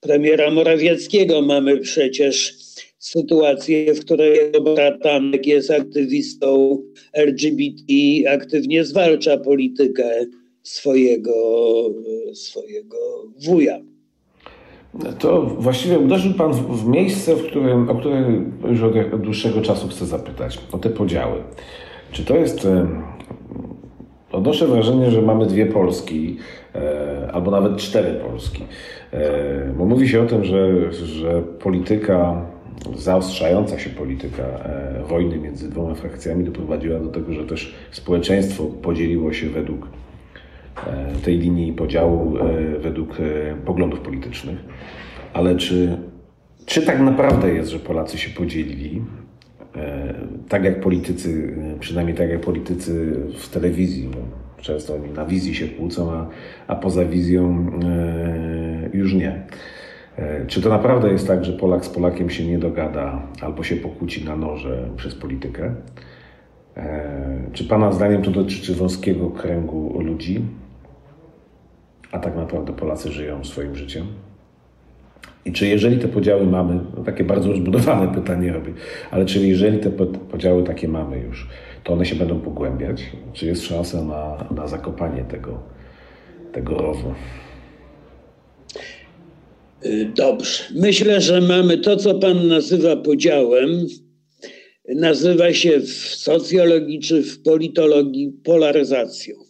[0.00, 2.54] premiera Morawieckiego mamy przecież
[2.98, 4.38] sytuację, w której
[4.74, 6.78] bratanek jest aktywistą
[7.12, 7.92] LGBT,
[8.28, 10.26] aktywnie zwalcza politykę
[10.62, 11.34] swojego,
[12.34, 12.98] swojego
[13.44, 13.80] wuja.
[15.18, 18.22] To właściwie uderzył Pan w, miejsce, w którym, o które
[18.68, 21.38] już od dłuższego czasu chcę zapytać, o te podziały.
[22.12, 22.64] Czy to jest.
[22.66, 22.86] E,
[24.32, 26.36] odnoszę wrażenie, że mamy dwie Polski,
[26.74, 28.64] e, albo nawet cztery Polski.
[29.12, 32.42] E, bo mówi się o tym, że, że polityka,
[32.96, 34.44] zaostrzająca się polityka
[35.08, 39.88] wojny między dwoma frakcjami doprowadziła do tego, że też społeczeństwo podzieliło się według
[41.22, 44.58] tej linii podziału e, według e, poglądów politycznych.
[45.32, 45.98] Ale czy,
[46.66, 49.02] czy tak naprawdę jest, że Polacy się podzielili?
[50.48, 54.18] Tak jak politycy, przynajmniej tak jak politycy w telewizji, no,
[54.62, 56.26] często oni na wizji się kłócą, a,
[56.66, 57.70] a poza wizją
[58.92, 59.42] już nie.
[60.46, 64.24] Czy to naprawdę jest tak, że Polak z Polakiem się nie dogada albo się pokłóci
[64.24, 65.74] na noże przez politykę?
[67.52, 70.42] Czy Pana zdaniem to dotyczy wąskiego kręgu ludzi?
[72.12, 74.06] A tak naprawdę Polacy żyją swoim życiem.
[75.44, 78.72] I czy jeżeli te podziały mamy, no takie bardzo rozbudowane pytanie robię,
[79.10, 79.90] ale czy jeżeli te
[80.30, 81.48] podziały takie mamy już,
[81.84, 83.02] to one się będą pogłębiać?
[83.32, 85.58] Czy jest szansa na, na zakopanie tego,
[86.52, 87.14] tego rowu?
[89.86, 90.64] Y, dobrze.
[90.74, 93.86] Myślę, że mamy to, co Pan nazywa podziałem,
[94.88, 99.47] nazywa się w socjologii czy w politologii polaryzacją.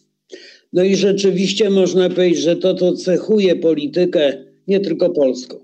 [0.73, 5.57] No i rzeczywiście można powiedzieć, że to, co cechuje politykę nie tylko polską.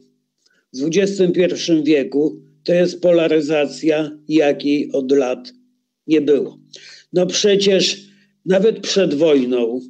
[0.73, 5.53] W XXI wieku to jest polaryzacja, jakiej od lat
[6.07, 6.59] nie było.
[7.13, 8.07] No przecież
[8.47, 9.81] nawet przed wojną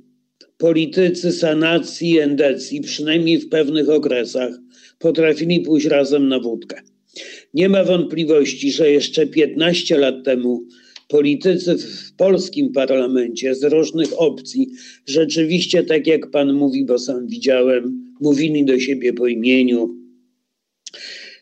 [0.58, 4.54] politycy sanacji i endecji, przynajmniej w pewnych okresach,
[4.98, 6.80] potrafili pójść razem na wódkę.
[7.54, 10.66] Nie ma wątpliwości, że jeszcze 15 lat temu
[11.08, 14.70] politycy w polskim parlamencie z różnych opcji
[15.06, 19.96] rzeczywiście, tak jak pan mówi, bo sam widziałem, mówili do siebie po imieniu,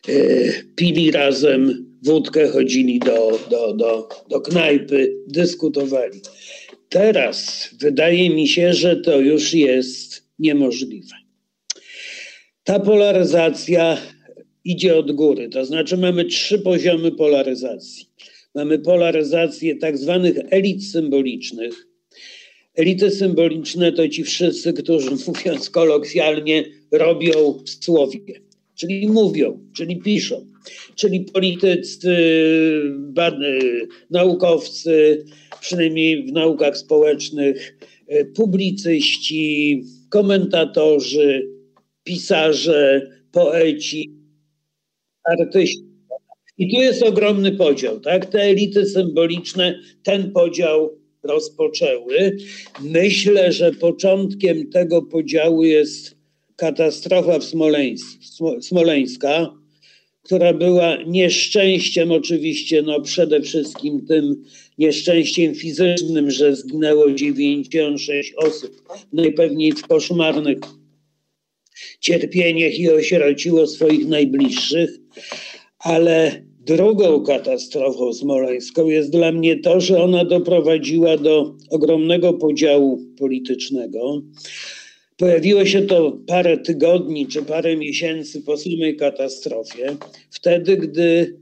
[0.07, 0.13] e,
[0.75, 6.21] pili razem wódkę, chodzili do, do, do, do knajpy, dyskutowali.
[6.89, 11.15] Teraz wydaje mi się, że to już jest niemożliwe.
[12.63, 13.97] Ta polaryzacja
[14.65, 18.12] idzie od góry, to znaczy mamy trzy poziomy polaryzacji
[18.55, 21.87] mamy polaryzację tak zwanych elit symbolicznych.
[22.75, 28.19] Elity symboliczne to ci wszyscy, którzy mówiąc kolokwialnie, robią w słowie,
[28.75, 30.45] czyli mówią, czyli piszą,
[30.95, 32.15] czyli politycy,
[34.09, 35.25] naukowcy,
[35.61, 37.77] przynajmniej w naukach społecznych,
[38.35, 41.49] publicyści, komentatorzy,
[42.03, 44.11] pisarze, poeci,
[45.23, 45.92] artyści.
[46.57, 48.25] I tu jest ogromny podział, tak?
[48.25, 52.37] Te elity symboliczne ten podział rozpoczęły.
[52.81, 56.15] Myślę, że początkiem tego podziału jest
[56.55, 57.43] katastrofa w
[58.61, 59.53] Smoleńska,
[60.23, 64.43] która była nieszczęściem oczywiście, no przede wszystkim tym
[64.77, 68.81] nieszczęściem fizycznym, że zginęło 96 osób,
[69.13, 70.57] najpewniej w koszmarnych
[71.99, 75.02] cierpieniach i osierociło swoich najbliższych,
[75.83, 84.21] ale drugą katastrofą smoleńską jest dla mnie to, że ona doprowadziła do ogromnego podziału politycznego.
[85.17, 89.95] Pojawiło się to parę tygodni czy parę miesięcy po samej katastrofie,
[90.29, 91.39] wtedy gdy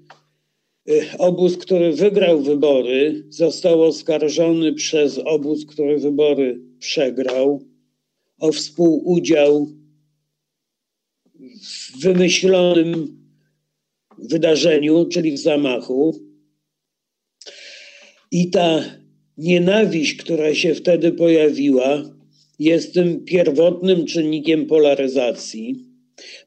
[0.89, 7.61] y, obóz, który wygrał wybory, został oskarżony przez obóz, który wybory przegrał,
[8.39, 9.67] o współudział
[11.61, 13.20] w wymyślonym
[14.29, 16.19] wydarzeniu, czyli w zamachu.
[18.31, 18.83] I ta
[19.37, 22.03] nienawiść, która się wtedy pojawiła,
[22.59, 25.75] jest tym pierwotnym czynnikiem polaryzacji.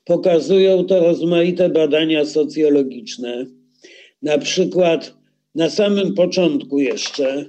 [0.05, 3.47] Pokazują to rozmaite badania socjologiczne.
[4.23, 5.15] Na przykład
[5.55, 7.47] na samym początku jeszcze,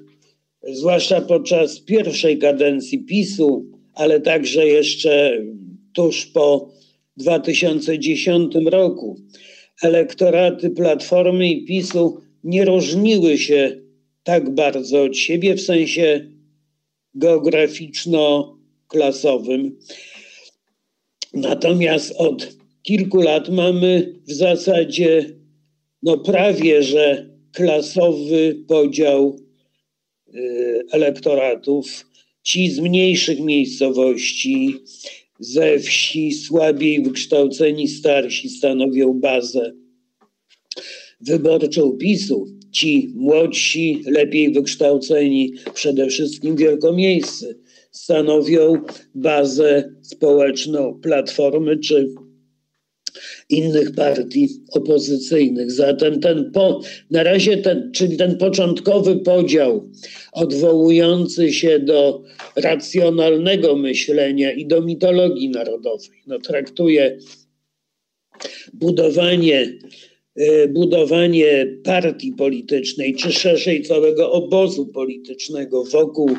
[0.63, 5.41] zwłaszcza podczas pierwszej kadencji PiSu, ale także jeszcze
[5.93, 6.69] tuż po
[7.17, 9.15] 2010 roku,
[9.83, 13.81] elektoraty Platformy i PiSu nie różniły się
[14.23, 16.31] tak bardzo od siebie w sensie
[17.13, 19.79] geograficzno-klasowym.
[21.33, 25.25] Natomiast od kilku lat mamy w zasadzie
[26.03, 29.39] no prawie że klasowy podział
[30.35, 32.05] y, elektoratów.
[32.43, 34.73] Ci z mniejszych miejscowości,
[35.39, 39.73] ze wsi, słabiej wykształceni starsi stanowią bazę
[41.21, 42.45] wyborczą PiSu.
[42.71, 47.59] Ci młodsi, lepiej wykształceni, przede wszystkim wielkomiejscy,
[47.91, 48.81] stanowią
[49.15, 52.07] bazę społeczną Platformy czy
[53.49, 55.71] innych partii opozycyjnych.
[55.71, 56.81] Zatem ten po,
[57.11, 59.89] na razie ten, czyli ten początkowy podział
[60.31, 62.23] odwołujący się do
[62.55, 67.19] racjonalnego myślenia i do mitologii narodowej, no, traktuje
[68.73, 69.79] budowanie,
[70.39, 76.29] y, budowanie partii politycznej, czy szerzej całego obozu politycznego wokół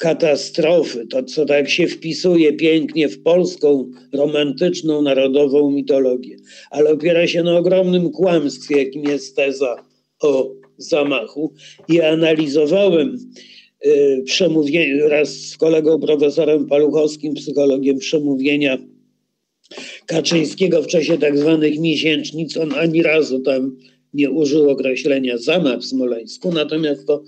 [0.00, 6.36] katastrofy, to co tak się wpisuje pięknie w polską romantyczną, narodową mitologię,
[6.70, 9.76] ale opiera się na ogromnym kłamstwie, jakim jest teza
[10.20, 11.52] o zamachu.
[11.88, 13.16] I analizowałem
[13.86, 18.78] y, przemówienie raz z kolegą profesorem Paluchowskim, psychologiem przemówienia
[20.06, 22.56] Kaczyńskiego w czasie tak zwanych miesięcznic.
[22.56, 23.76] On ani razu tam
[24.14, 27.22] nie użył określenia zamach w Smoleńsku, natomiast to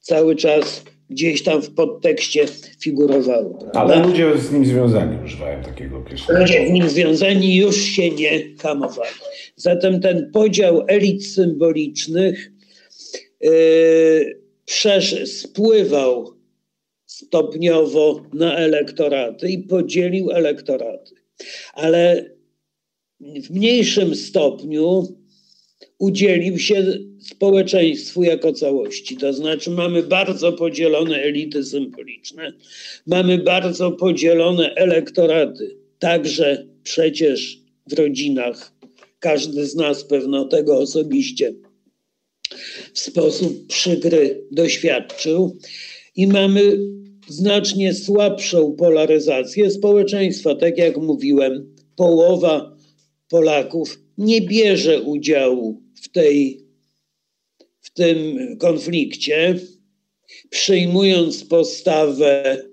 [0.00, 2.46] cały czas gdzieś tam w podtekście
[2.80, 3.54] figurowało.
[3.54, 3.80] Prawda?
[3.80, 6.40] Ale ludzie z nim związani używają takiego określenia.
[6.40, 9.10] Ludzie z nim związani już się nie hamowali.
[9.56, 12.52] Zatem ten podział elit symbolicznych
[13.40, 16.32] yy, spływał
[17.06, 21.14] stopniowo na elektoraty i podzielił elektoraty.
[21.74, 22.30] Ale
[23.20, 25.21] w mniejszym stopniu
[26.02, 29.16] udzielił się społeczeństwu jako całości.
[29.16, 32.52] To znaczy, mamy bardzo podzielone elity symboliczne,
[33.06, 38.72] mamy bardzo podzielone elektoraty, także przecież w rodzinach.
[39.18, 41.54] Każdy z nas pewno tego osobiście
[42.94, 45.58] w sposób przykry doświadczył.
[46.16, 46.78] I mamy
[47.28, 50.54] znacznie słabszą polaryzację społeczeństwa.
[50.54, 52.76] Tak jak mówiłem, połowa
[53.28, 56.66] Polaków nie bierze udziału w tej
[57.80, 59.58] w tym konflikcie,
[60.50, 62.64] przyjmując postawę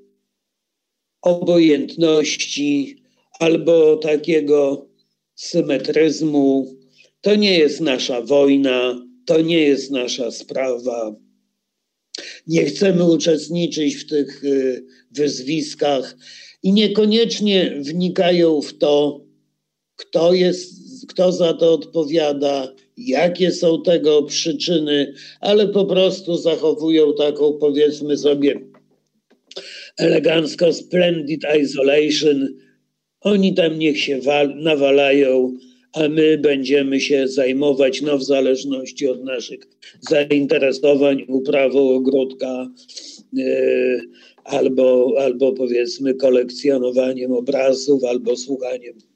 [1.21, 3.03] obojętności
[3.39, 4.89] albo takiego
[5.35, 6.75] symetryzmu.
[7.21, 11.15] To nie jest nasza wojna, to nie jest nasza sprawa.
[12.47, 16.17] Nie chcemy uczestniczyć w tych y, wyzwiskach
[16.63, 19.25] i niekoniecznie wnikają w to,
[19.95, 20.73] kto jest,
[21.07, 28.59] kto za to odpowiada, jakie są tego przyczyny, ale po prostu zachowują taką, powiedzmy sobie,
[29.97, 32.47] elegancko splendid isolation.
[33.21, 34.19] Oni tam niech się
[34.55, 35.53] nawalają,
[35.93, 39.59] a my będziemy się zajmować, no w zależności od naszych
[40.09, 42.67] zainteresowań, uprawą ogródka
[43.33, 44.01] yy,
[44.43, 49.08] albo, albo powiedzmy kolekcjonowaniem obrazów, albo słuchaniem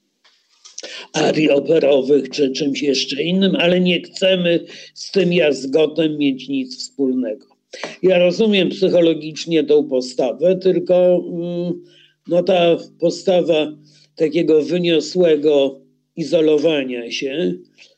[1.12, 7.46] arii operowych czy czymś jeszcze innym, ale nie chcemy z tym jazgotem mieć nic wspólnego.
[8.02, 11.82] Ja rozumiem psychologicznie tą postawę, tylko mm,
[12.28, 13.76] no, ta postawa
[14.16, 15.80] takiego wyniosłego
[16.16, 17.54] izolowania się,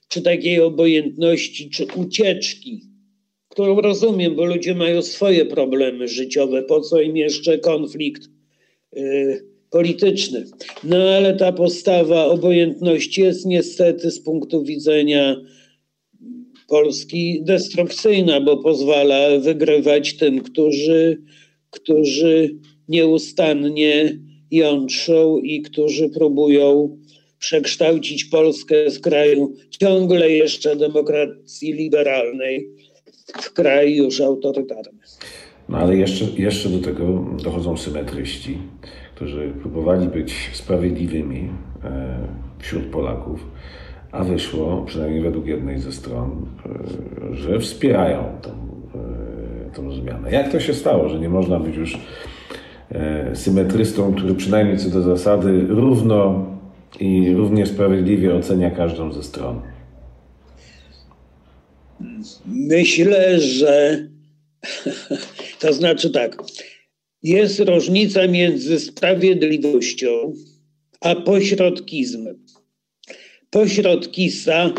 [0.08, 2.82] czy takiej obojętności, czy ucieczki,
[3.48, 8.22] którą rozumiem, bo ludzie mają swoje problemy życiowe, po co im jeszcze konflikt.
[8.92, 10.44] Yy, polityczny.
[10.84, 15.36] No ale ta postawa obojętności jest niestety z punktu widzenia
[16.68, 21.22] Polski destrukcyjna, bo pozwala wygrywać tym, którzy,
[21.70, 22.56] którzy
[22.88, 24.18] nieustannie
[24.50, 26.98] jątrzą i którzy próbują
[27.38, 32.68] przekształcić Polskę z kraju ciągle jeszcze demokracji liberalnej
[33.42, 34.98] w kraj już autorytarny.
[35.68, 38.58] No ale jeszcze, jeszcze do tego dochodzą symetryści,
[39.16, 41.48] którzy próbowali być sprawiedliwymi
[41.84, 42.18] e,
[42.58, 43.46] wśród Polaków,
[44.12, 46.46] a wyszło, przynajmniej według jednej ze stron,
[47.30, 50.30] e, że wspierają tą, e, tą zmianę.
[50.30, 51.98] Jak to się stało, że nie można być już
[53.34, 56.46] symetrystą, który przynajmniej co do zasady równo
[57.00, 59.60] i równie sprawiedliwie ocenia każdą ze stron?
[62.46, 64.06] Myślę, że
[65.60, 66.36] to znaczy tak.
[67.22, 70.34] Jest różnica między sprawiedliwością
[71.00, 72.46] a pośrodkizmem.
[73.50, 74.74] Pośrodkista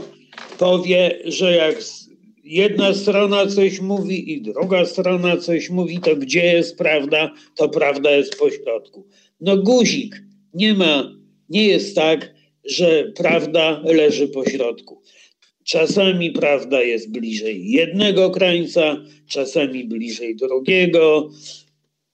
[0.58, 1.84] powie, że jak
[2.44, 8.12] jedna strona coś mówi i druga strona coś mówi, to gdzie jest prawda, to prawda
[8.12, 9.08] jest pośrodku.
[9.42, 10.24] No guzik,
[10.54, 11.18] nie ma,
[11.50, 12.34] nie jest tak,
[12.66, 15.02] że prawda leży pośrodku.
[15.64, 21.30] Czasami prawda jest bliżej jednego krańca, czasami bliżej drugiego.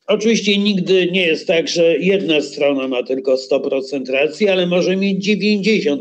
[0.08, 5.28] Oczywiście nigdy nie jest tak, że jedna strona ma tylko 100% racji, ale może mieć
[5.28, 5.98] 90%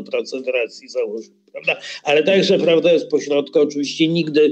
[0.53, 1.77] racji założyć, prawda?
[2.03, 4.51] Ale także prawda jest pośrodku, oczywiście nigdy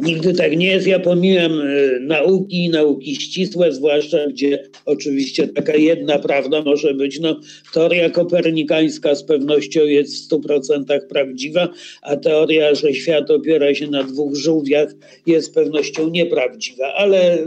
[0.00, 0.86] Nigdy tak nie jest.
[0.86, 1.64] Ja pomijam e,
[2.00, 7.20] nauki, nauki ścisłe, zwłaszcza gdzie oczywiście taka jedna prawda może być.
[7.20, 7.40] No,
[7.74, 11.68] teoria kopernikańska z pewnością jest w 100% prawdziwa,
[12.02, 14.88] a teoria, że świat opiera się na dwóch żółwiach
[15.26, 17.38] jest z pewnością nieprawdziwa, ale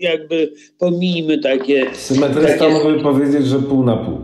[0.00, 1.86] jakby pomijmy takie...
[1.94, 2.72] Symetrysta takie...
[2.72, 4.18] mógłby powiedzieć, że pół na pół.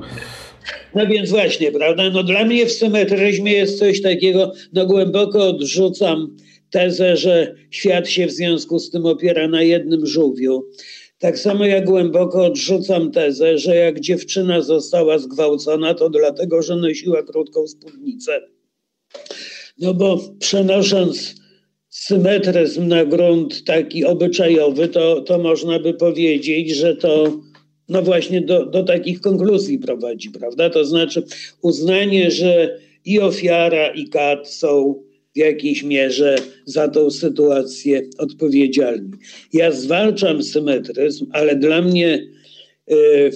[0.94, 2.10] No więc właśnie, prawda?
[2.10, 6.36] No dla mnie w symetryzmie jest coś takiego, no głęboko odrzucam
[6.70, 10.62] tezę, że świat się w związku z tym opiera na jednym żółwiu.
[11.18, 17.22] Tak samo jak głęboko odrzucam tezę, że jak dziewczyna została zgwałcona, to dlatego, że nosiła
[17.22, 18.40] krótką spódnicę.
[19.78, 21.34] No bo przenosząc
[21.98, 27.40] symetryzm na grunt taki obyczajowy, to, to można by powiedzieć, że to
[27.88, 30.70] no właśnie do, do takich konkluzji prowadzi, prawda?
[30.70, 31.22] To znaczy
[31.62, 35.02] uznanie, że i ofiara, i kat są
[35.34, 39.10] w jakiejś mierze za tą sytuację odpowiedzialni.
[39.52, 42.28] Ja zwalczam symetryzm, ale dla mnie
[42.90, 43.30] y,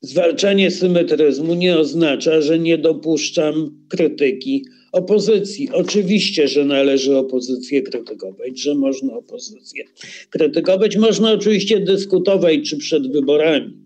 [0.00, 5.68] zwalczanie symetryzmu nie oznacza, że nie dopuszczam krytyki opozycji.
[5.72, 9.84] Oczywiście, że należy opozycję krytykować, że można opozycję
[10.30, 10.96] krytykować.
[10.96, 13.76] Można oczywiście dyskutować, czy przed wyborami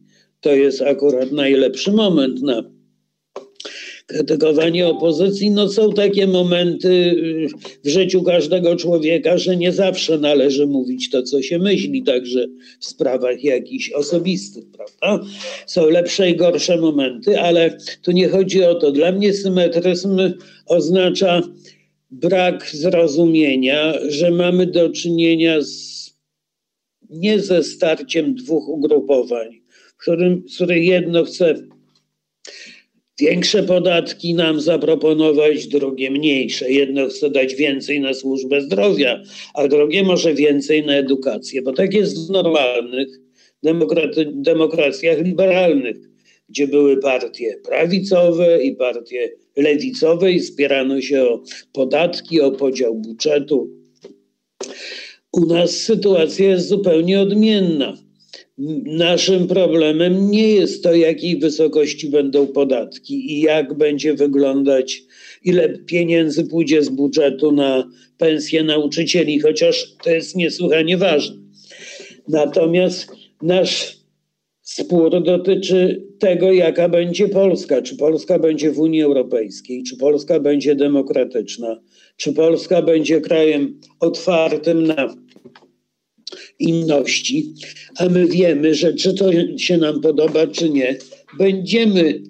[0.41, 2.75] to jest akurat najlepszy moment na
[4.07, 7.49] krytykowanie opozycji, no są takie momenty y,
[7.85, 12.47] w życiu każdego człowieka, że nie zawsze należy mówić to, co się myśli, także
[12.81, 15.27] w sprawach jakichś osobistych, prawda?
[15.67, 18.93] Są lepsze i gorsze momenty, ale tu nie chodzi o to.
[18.93, 20.21] Dla mnie symetryzm
[20.67, 21.43] oznacza
[22.11, 26.11] brak zrozumienia, że mamy do czynienia z,
[27.11, 31.55] nie ze starciem dwóch ugrupowań, w którym, jedno chce
[33.21, 36.71] większe podatki nam zaproponować, drugie mniejsze.
[36.71, 39.23] Jedno chce dać więcej na służbę zdrowia,
[39.55, 43.09] a drugie może więcej na edukację, bo tak jest w normalnych
[43.63, 45.97] demokraty, demokracjach liberalnych,
[46.55, 51.43] gdzie były partie prawicowe i partie lewicowe i spierano się o
[51.73, 53.71] podatki, o podział budżetu.
[55.33, 57.97] U nas sytuacja jest zupełnie odmienna.
[58.85, 65.03] Naszym problemem nie jest to, jakiej wysokości będą podatki i jak będzie wyglądać,
[65.45, 71.37] ile pieniędzy pójdzie z budżetu na pensje nauczycieli, chociaż to jest niesłychanie ważne.
[72.29, 73.09] Natomiast
[73.43, 74.04] nasz
[74.65, 77.83] spór dotyczy tego, jaka będzie Polska.
[77.83, 81.81] Czy Polska będzie w Unii Europejskiej, czy Polska będzie demokratyczna,
[82.17, 85.15] czy Polska będzie krajem otwartym na
[86.59, 87.55] inności,
[87.97, 90.99] a my wiemy, że czy to się nam podoba, czy nie,
[91.39, 92.23] będziemy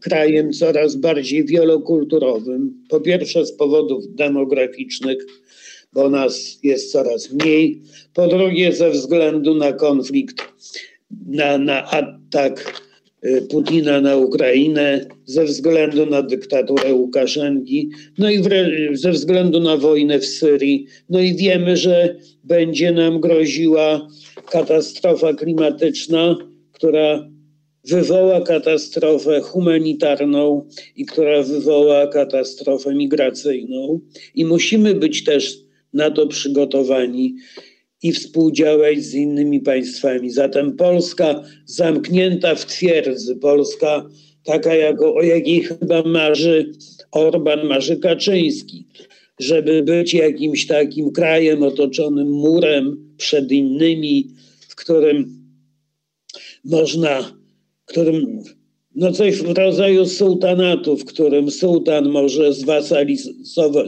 [0.00, 2.84] krajem coraz bardziej wielokulturowym.
[2.88, 5.26] Po pierwsze z powodów demograficznych,
[5.92, 7.82] bo nas jest coraz mniej.
[8.14, 10.42] Po drugie ze względu na konflikt,
[11.26, 12.82] na, na atak
[13.24, 18.42] y, Putina na Ukrainę, ze względu na dyktaturę Łukaszenki, no i
[18.92, 20.86] ze względu na wojnę w Syrii.
[21.08, 24.08] No i wiemy, że będzie nam groziła
[24.50, 26.36] katastrofa klimatyczna,
[26.72, 27.32] która
[27.84, 34.00] wywoła katastrofę humanitarną i która wywoła katastrofę migracyjną.
[34.34, 35.58] I musimy być też
[35.92, 37.34] na to przygotowani.
[38.02, 40.30] I współdziałać z innymi państwami.
[40.30, 44.08] Zatem Polska zamknięta w twierdzy, Polska
[44.44, 46.72] taka, jak, o jakiej chyba marzy
[47.12, 48.86] Orban, marzy Kaczyński,
[49.40, 54.30] żeby być jakimś takim krajem otoczonym murem przed innymi,
[54.68, 55.42] w którym
[56.64, 57.38] można,
[57.84, 58.42] którym
[58.94, 62.52] no coś w rodzaju sułtanatu, w którym sułtan może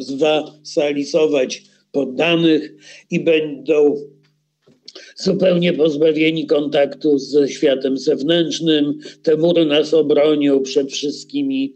[0.01, 1.63] zwasalizować
[1.95, 2.75] poddanych
[3.11, 3.97] i będą
[5.17, 8.99] zupełnie pozbawieni kontaktu ze światem zewnętrznym.
[9.23, 11.75] Te mury nas obronią przed wszystkimi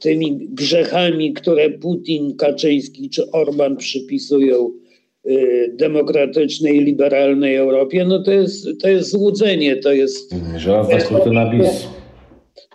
[0.00, 4.70] tymi grzechami, które Putin, Kaczyński czy Orban przypisują
[5.26, 10.34] y, demokratycznej, liberalnej Europie, no to jest, to jest złudzenie, to jest...
[10.56, 11.86] Żelazna kurtyna bis.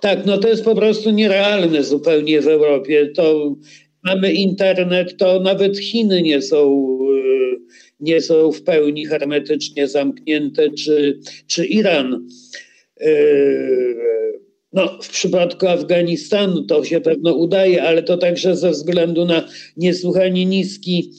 [0.02, 3.08] Tak, no to jest po prostu nierealne zupełnie w Europie.
[3.16, 3.56] To
[4.04, 7.60] mamy internet, to nawet Chiny nie są, y,
[8.00, 12.28] nie są w pełni hermetycznie zamknięte, czy, czy Iran.
[13.02, 14.02] Y,
[14.74, 19.48] no, w przypadku Afganistanu to się pewno udaje, ale to także ze względu na
[19.78, 21.12] niesłychanie niski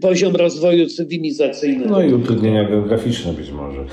[0.00, 1.90] poziom rozwoju cywilizacyjnego.
[1.90, 3.84] No i utrudnienia geograficzne być może.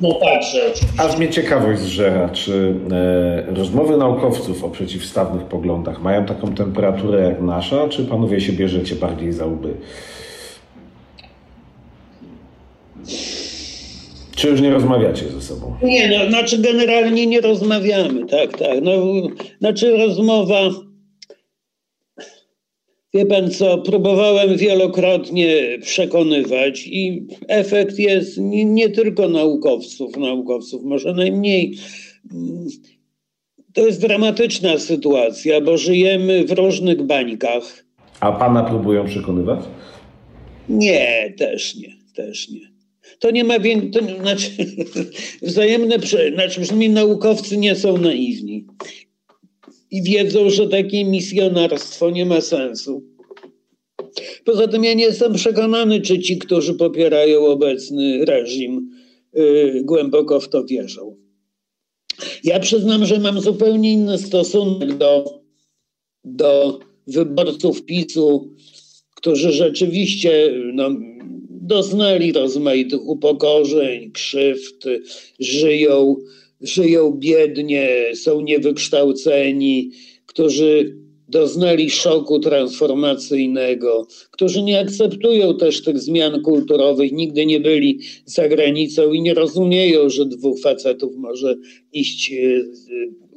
[0.00, 0.58] No także.
[0.98, 2.74] Aż mnie ciekawość zżera, czy
[3.48, 8.94] e, rozmowy naukowców o przeciwstawnych poglądach mają taką temperaturę jak nasza, czy panowie się bierzecie
[8.94, 9.74] bardziej za łby?
[14.36, 15.74] Czy już nie rozmawiacie ze sobą?
[15.82, 18.78] Nie, no, znaczy generalnie nie rozmawiamy, tak, tak.
[18.82, 18.92] No,
[19.60, 20.60] znaczy rozmowa
[23.14, 31.12] Wie pan co, próbowałem wielokrotnie przekonywać i efekt jest nie, nie, tylko naukowców, naukowców, może
[31.12, 31.78] najmniej.
[33.72, 37.84] To jest dramatyczna sytuacja, bo żyjemy w różnych bańkach.
[38.20, 39.60] A pana próbują przekonywać?
[40.68, 42.76] Nie, też nie, też nie.
[43.18, 44.50] To nie ma więcej, znaczy
[45.42, 45.96] wzajemne,
[46.34, 48.66] znaczy przynajmniej naukowcy nie są naiwni
[49.90, 53.02] i wiedzą, że takie misjonarstwo nie ma sensu.
[54.44, 58.90] Poza tym ja nie jestem przekonany, czy ci, którzy popierają obecny reżim,
[59.32, 61.16] yy, głęboko w to wierzą.
[62.44, 65.40] Ja przyznam, że mam zupełnie inny stosunek do,
[66.24, 68.54] do wyborców PiSu,
[69.14, 70.90] którzy rzeczywiście no,
[71.50, 74.84] doznali rozmaitych upokorzeń, krzywd,
[75.40, 76.16] żyją
[76.66, 79.90] żyją biednie, są niewykształceni,
[80.26, 80.96] którzy
[81.28, 89.12] doznali szoku transformacyjnego, którzy nie akceptują też tych zmian kulturowych, nigdy nie byli za granicą
[89.12, 91.56] i nie rozumieją, że dwóch facetów może
[91.92, 92.36] iść e,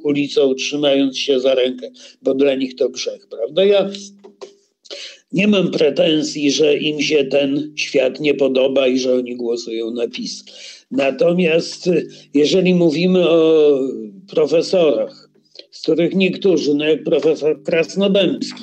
[0.02, 1.90] ulicą trzymając się za rękę,
[2.22, 3.64] bo dla nich to grzech, prawda?
[3.64, 3.90] Ja
[5.32, 10.08] nie mam pretensji, że im się ten świat nie podoba i że oni głosują na
[10.08, 10.44] PiS.
[10.90, 11.90] Natomiast
[12.34, 13.78] jeżeli mówimy o
[14.34, 15.30] profesorach,
[15.70, 18.62] z których niektórzy, no jak profesor Krasnodębski,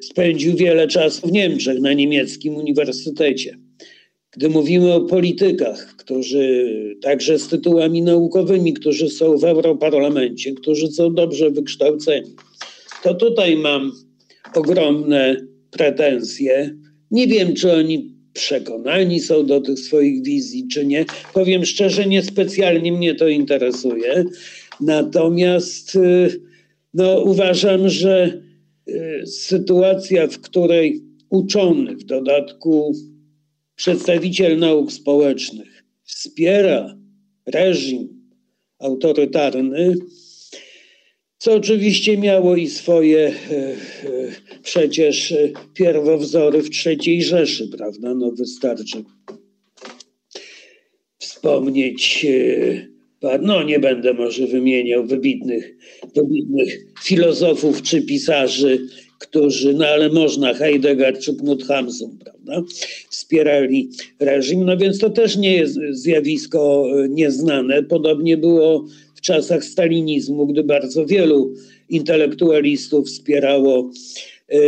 [0.00, 3.58] spędził wiele czasu w Niemczech na niemieckim uniwersytecie.
[4.30, 11.14] Gdy mówimy o politykach, którzy także z tytułami naukowymi, którzy są w Europarlamencie, którzy są
[11.14, 12.34] dobrze wykształceni,
[13.02, 13.92] to tutaj mam
[14.54, 16.76] ogromne pretensje.
[17.10, 21.04] Nie wiem, czy oni przekonani są do tych swoich wizji, czy nie.
[21.34, 24.24] Powiem szczerze, niespecjalnie mnie to interesuje.
[24.80, 26.40] Natomiast y,
[26.94, 28.42] no, uważam, że
[28.88, 32.94] y, sytuacja, w której uczony, w dodatku
[33.76, 36.98] przedstawiciel nauk społecznych, wspiera
[37.46, 38.08] reżim
[38.78, 39.94] autorytarny,
[41.42, 43.74] co oczywiście miało i swoje e, e,
[44.62, 48.14] przecież e, pierwowzory w III Rzeszy, prawda?
[48.14, 49.04] No wystarczy
[51.18, 52.26] wspomnieć,
[53.40, 55.76] no nie będę może wymieniał wybitnych,
[56.16, 58.86] wybitnych filozofów czy pisarzy,
[59.18, 62.62] którzy, no ale można, Heidegger czy Knut Hamsun, prawda,
[63.10, 63.90] wspierali
[64.20, 67.82] reżim, no więc to też nie jest zjawisko nieznane.
[67.82, 68.86] Podobnie było
[69.22, 71.54] czasach stalinizmu, gdy bardzo wielu
[71.88, 73.90] intelektualistów wspierało
[74.48, 74.58] e,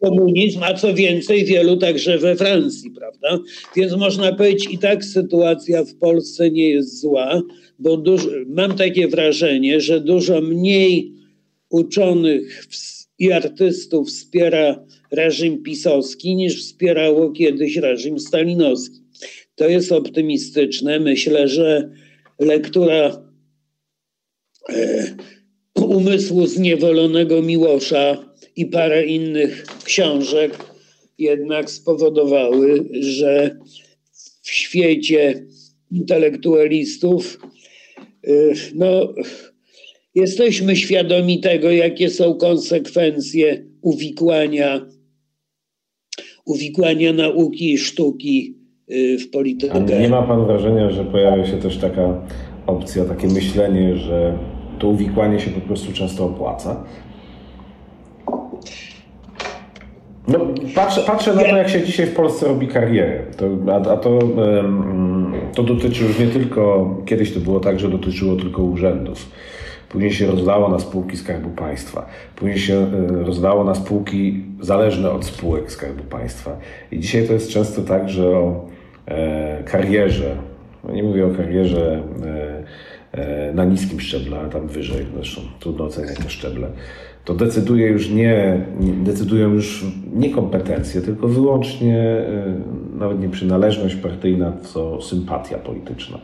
[0.00, 3.38] komunizm, a co więcej, wielu także we Francji, prawda?
[3.76, 7.42] Więc można powiedzieć, i tak sytuacja w Polsce nie jest zła,
[7.78, 11.12] bo dużo, mam takie wrażenie, że dużo mniej
[11.70, 12.66] uczonych
[13.18, 19.00] i artystów wspiera reżim pisowski niż wspierało kiedyś reżim stalinowski.
[19.54, 21.00] To jest optymistyczne.
[21.00, 21.90] Myślę, że
[22.40, 23.24] lektura
[24.68, 25.16] e,
[25.74, 30.58] umysłu zniewolonego Miłosza i parę innych książek
[31.18, 33.58] jednak spowodowały, że
[34.42, 35.46] w świecie
[35.90, 37.38] intelektualistów
[38.28, 39.14] y, no,
[40.14, 44.86] jesteśmy świadomi tego, jakie są konsekwencje uwikłania,
[46.44, 48.59] uwikłania nauki i sztuki
[49.26, 49.80] w politykę.
[49.80, 52.14] Nie ma pan wrażenia, że pojawia się też taka
[52.66, 54.38] opcja, takie myślenie, że
[54.78, 56.84] to uwikłanie się po prostu często opłaca?
[60.28, 60.38] No,
[60.74, 63.22] patrzę, patrzę na to, jak się dzisiaj w Polsce robi karierę.
[63.36, 64.18] To, a, a to,
[65.54, 69.28] to dotyczy już nie tylko, kiedyś to było tak, że dotyczyło tylko urzędów.
[69.88, 72.06] Później się rozdało na spółki Skarbu Państwa.
[72.36, 76.58] Później się e, rozdało na spółki zależne od spółek Skarbu Państwa.
[76.92, 78.66] I dzisiaj to jest często tak, że o
[79.64, 80.36] karierze,
[80.84, 82.02] no nie mówię o karierze
[83.12, 86.68] e, e, na niskim szczeblu, ale tam wyżej, zresztą trudno oceniać te szczeble,
[87.24, 89.84] to decyduje już nie, decydują już
[90.14, 92.54] nie kompetencje, tylko wyłącznie e,
[92.98, 96.18] nawet nie przynależność partyjna, co sympatia polityczna.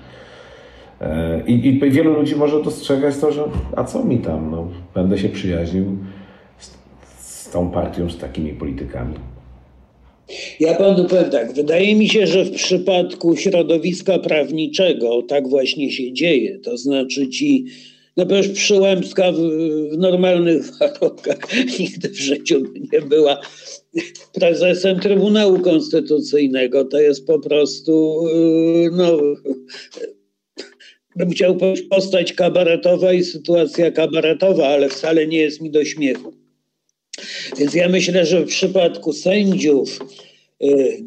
[1.00, 3.44] E, I, I, wielu ludzi może dostrzegać to, że
[3.76, 5.96] a co mi tam, no, będę się przyjaźnił
[6.58, 6.76] z,
[7.18, 9.14] z tą partią, z takimi politykami.
[10.60, 16.12] Ja panu powiem tak, wydaje mi się, że w przypadku środowiska prawniczego tak właśnie się
[16.12, 16.58] dzieje.
[16.58, 17.66] To znaczy ci,
[18.16, 19.36] no przecież Przyłębska w,
[19.92, 21.38] w normalnych warunkach
[21.78, 22.62] nigdy w życiu
[22.92, 23.40] nie była
[24.32, 26.84] prezesem Trybunału Konstytucyjnego.
[26.84, 29.18] To jest po prostu, y, no,
[31.16, 36.45] bym chciał powiedzieć postać kabaretowa i sytuacja kabaretowa, ale wcale nie jest mi do śmiechu.
[37.58, 40.00] Więc ja myślę, że w przypadku sędziów,
[40.62, 41.02] y,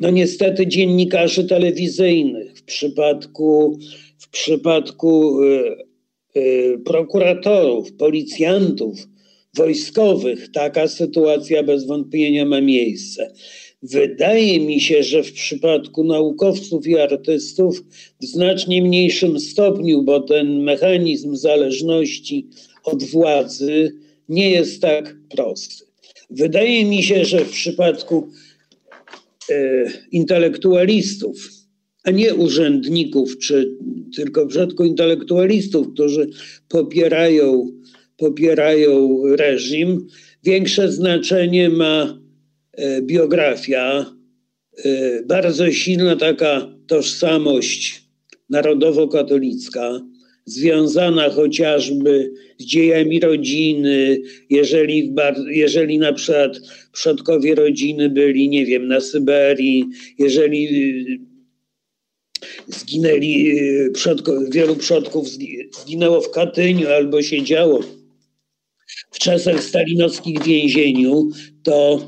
[0.00, 3.78] no niestety dziennikarzy telewizyjnych, w przypadku,
[4.18, 5.76] w przypadku y,
[6.36, 9.08] y, prokuratorów, policjantów,
[9.56, 13.32] wojskowych, taka sytuacja bez wątpienia ma miejsce.
[13.82, 17.84] Wydaje mi się, że w przypadku naukowców i artystów
[18.20, 22.48] w znacznie mniejszym stopniu, bo ten mechanizm zależności
[22.84, 24.01] od władzy
[24.32, 25.84] nie jest tak prosty.
[26.30, 28.28] Wydaje mi się, że w przypadku
[29.50, 31.50] e, intelektualistów,
[32.04, 33.76] a nie urzędników, czy
[34.16, 36.30] tylko w przypadku intelektualistów, którzy
[36.68, 37.66] popierają,
[38.16, 40.06] popierają reżim,
[40.44, 42.18] większe znaczenie ma
[42.72, 44.06] e, biografia,
[44.84, 48.02] e, bardzo silna taka tożsamość
[48.50, 50.00] narodowo-katolicka,
[50.44, 54.20] związana chociażby z dziejami rodziny,
[54.50, 55.14] jeżeli,
[55.50, 56.58] jeżeli na przykład
[56.92, 59.84] przodkowie rodziny byli, nie wiem, na Syberii,
[60.18, 61.32] jeżeli y,
[62.66, 65.28] zginęli, y, przodko, wielu przodków
[65.82, 67.80] zginęło w Katyniu albo siedziało
[69.10, 71.30] w czasach stalinowskich w więzieniu,
[71.62, 72.06] to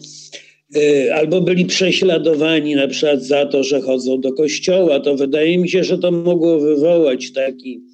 [0.77, 5.69] y, albo byli prześladowani na przykład za to, że chodzą do kościoła, to wydaje mi
[5.69, 7.94] się, że to mogło wywołać taki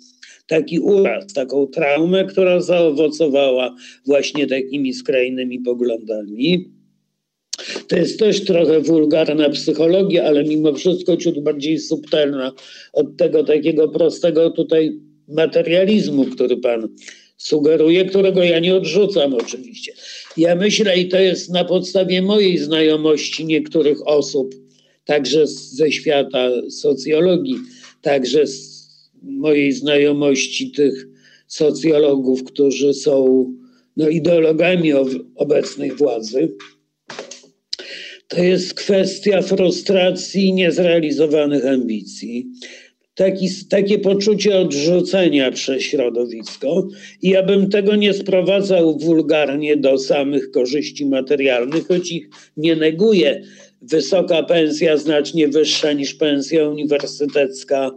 [0.50, 3.76] taki uraz, taką traumę, która zaowocowała
[4.06, 6.70] właśnie takimi skrajnymi poglądami.
[7.88, 12.52] To jest też trochę wulgarna psychologia, ale mimo wszystko ciut bardziej subtelna
[12.92, 14.92] od tego takiego prostego tutaj
[15.28, 16.88] materializmu, który pan
[17.36, 19.92] sugeruje, którego ja nie odrzucam oczywiście.
[20.36, 24.54] Ja myślę, i to jest na podstawie mojej znajomości niektórych osób,
[25.04, 27.56] także ze świata socjologii,
[28.02, 28.69] także z
[29.22, 31.06] mojej znajomości tych
[31.46, 33.44] socjologów, którzy są
[33.96, 34.92] no, ideologami
[35.36, 36.56] obecnej władzy,
[38.28, 42.46] to jest kwestia frustracji niezrealizowanych ambicji.
[43.14, 46.88] Taki, takie poczucie odrzucenia przez środowisko.
[47.22, 53.42] I ja bym tego nie sprowadzał wulgarnie do samych korzyści materialnych, choć ich nie neguję.
[53.82, 57.90] Wysoka pensja, znacznie wyższa niż pensja uniwersytecka,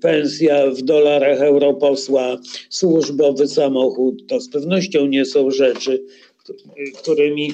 [0.00, 2.38] pensja w dolarach europosła,
[2.70, 6.04] służbowy samochód, to z pewnością nie są rzeczy,
[7.02, 7.52] którymi,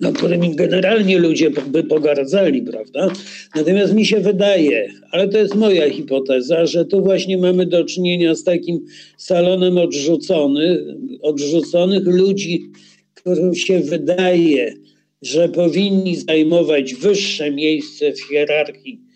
[0.00, 3.12] no, którymi generalnie ludzie by pogardzali, prawda?
[3.54, 8.34] Natomiast mi się wydaje, ale to jest moja hipoteza, że tu właśnie mamy do czynienia
[8.34, 8.86] z takim
[9.16, 12.70] salonem odrzucony, odrzuconych ludzi,
[13.14, 14.74] którym się wydaje,
[15.22, 19.11] że powinni zajmować wyższe miejsce w hierarchii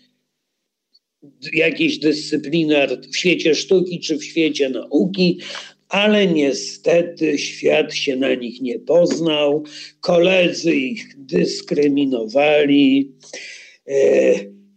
[1.53, 5.39] jakiejś dyscypliny w świecie sztuki czy w świecie nauki,
[5.89, 9.63] ale niestety świat się na nich nie poznał,
[10.01, 13.11] koledzy ich dyskryminowali,
[13.87, 14.33] e,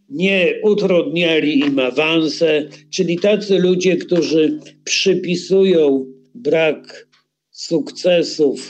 [0.08, 7.08] nie utrudniali im awanse, czyli tacy ludzie, którzy przypisują brak
[7.50, 8.68] sukcesów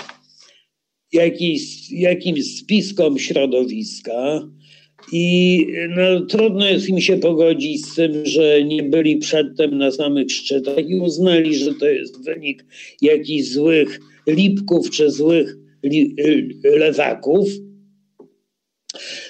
[1.12, 4.48] jakiś, jakimś spiskom środowiska.
[5.12, 10.32] I no, trudno jest im się pogodzić z tym, że nie byli przedtem na samych
[10.32, 12.64] szczytach i uznali, że to jest wynik
[13.02, 16.16] jakichś złych lipków czy złych li,
[16.64, 17.48] lewaków.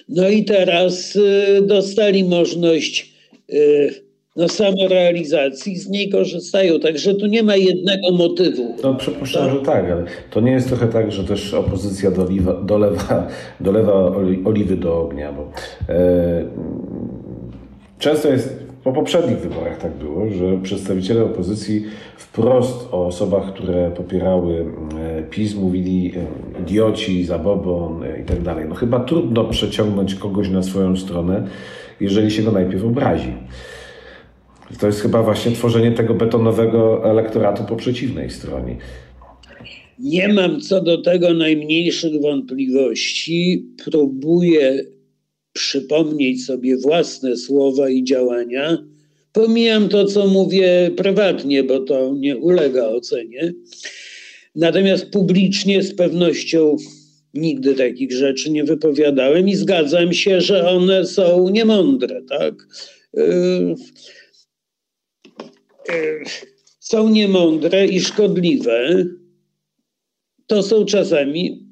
[0.09, 3.12] No i teraz y, dostali możliwość
[3.53, 6.81] y, no, samorealizacji, z niej korzystają.
[6.81, 8.74] Także tu nie ma jednego motywu.
[8.83, 13.28] No przypuszczam, że tak, ale to nie jest trochę tak, że też opozycja dolewa, dolewa,
[13.61, 13.93] dolewa
[14.45, 15.53] oliwy do ognia, bo
[15.89, 16.45] e,
[17.99, 21.85] często jest po poprzednich wyborach tak było, że przedstawiciele opozycji
[22.16, 24.66] wprost o osobach, które popierały
[24.99, 28.64] e, PiS mówili e, idioci, zabobon e, i tak dalej.
[28.68, 31.47] No chyba trudno przeciągnąć kogoś na swoją stronę,
[32.01, 33.33] jeżeli się go najpierw obrazi.
[34.79, 38.77] To jest chyba właśnie tworzenie tego betonowego elektoratu po przeciwnej stronie.
[39.99, 43.66] Nie mam co do tego najmniejszych wątpliwości.
[43.85, 44.85] Próbuję
[45.53, 48.79] przypomnieć sobie własne słowa i działania.
[49.33, 53.53] Pomijam to, co mówię prywatnie, bo to nie ulega ocenie.
[54.55, 56.77] Natomiast publicznie z pewnością
[57.35, 62.55] nigdy takich rzeczy nie wypowiadałem i zgadzam się, że one są niemądre, tak?
[63.14, 63.75] Yy,
[66.80, 69.07] są niemądre i szkodliwe.
[70.47, 71.70] To są czasami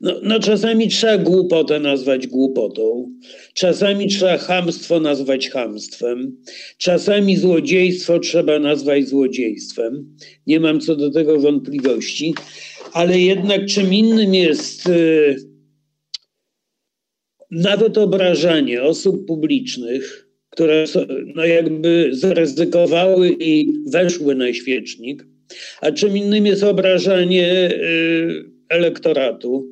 [0.00, 3.12] no, no czasami trzeba głupotę nazwać głupotą,
[3.54, 6.36] czasami trzeba chamstwo nazwać chamstwem,
[6.78, 10.16] czasami złodziejstwo trzeba nazwać złodziejstwem.
[10.46, 12.34] Nie mam co do tego wątpliwości,
[12.92, 15.36] ale jednak czym innym jest yy,
[17.50, 20.84] nawet obrażanie osób publicznych, które
[21.34, 25.26] no jakby zaryzykowały i weszły na świecznik,
[25.80, 29.66] a czym innym jest obrażanie yy, elektoratu.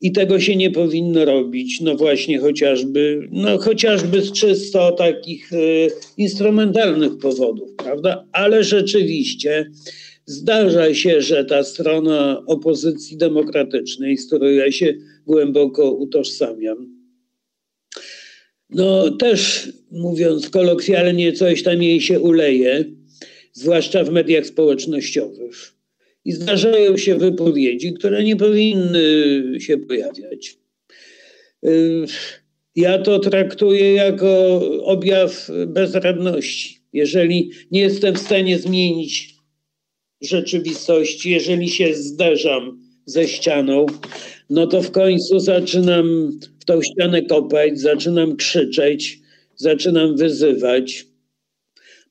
[0.00, 5.88] I tego się nie powinno robić, no właśnie chociażby, no chociażby z czysto takich y,
[6.16, 8.24] instrumentalnych powodów, prawda?
[8.32, 9.70] Ale rzeczywiście
[10.26, 14.94] zdarza się, że ta strona opozycji demokratycznej, z którą ja się
[15.26, 16.97] głęboko utożsamiam,
[18.70, 22.84] no też mówiąc kolokwialnie, coś tam jej się uleje,
[23.52, 25.74] zwłaszcza w mediach społecznościowych
[26.24, 29.00] i zdarzają się wypowiedzi, które nie powinny
[29.60, 30.56] się pojawiać.
[31.66, 32.04] Y,
[32.76, 36.78] ja to traktuję jako objaw bezradności.
[36.92, 39.34] Jeżeli nie jestem w stanie zmienić
[40.20, 43.86] rzeczywistości, jeżeli się zderzam ze ścianą,
[44.50, 46.38] no to w końcu zaczynam
[46.68, 49.20] tą ścianę kopać, zaczynam krzyczeć,
[49.56, 51.06] zaczynam wyzywać.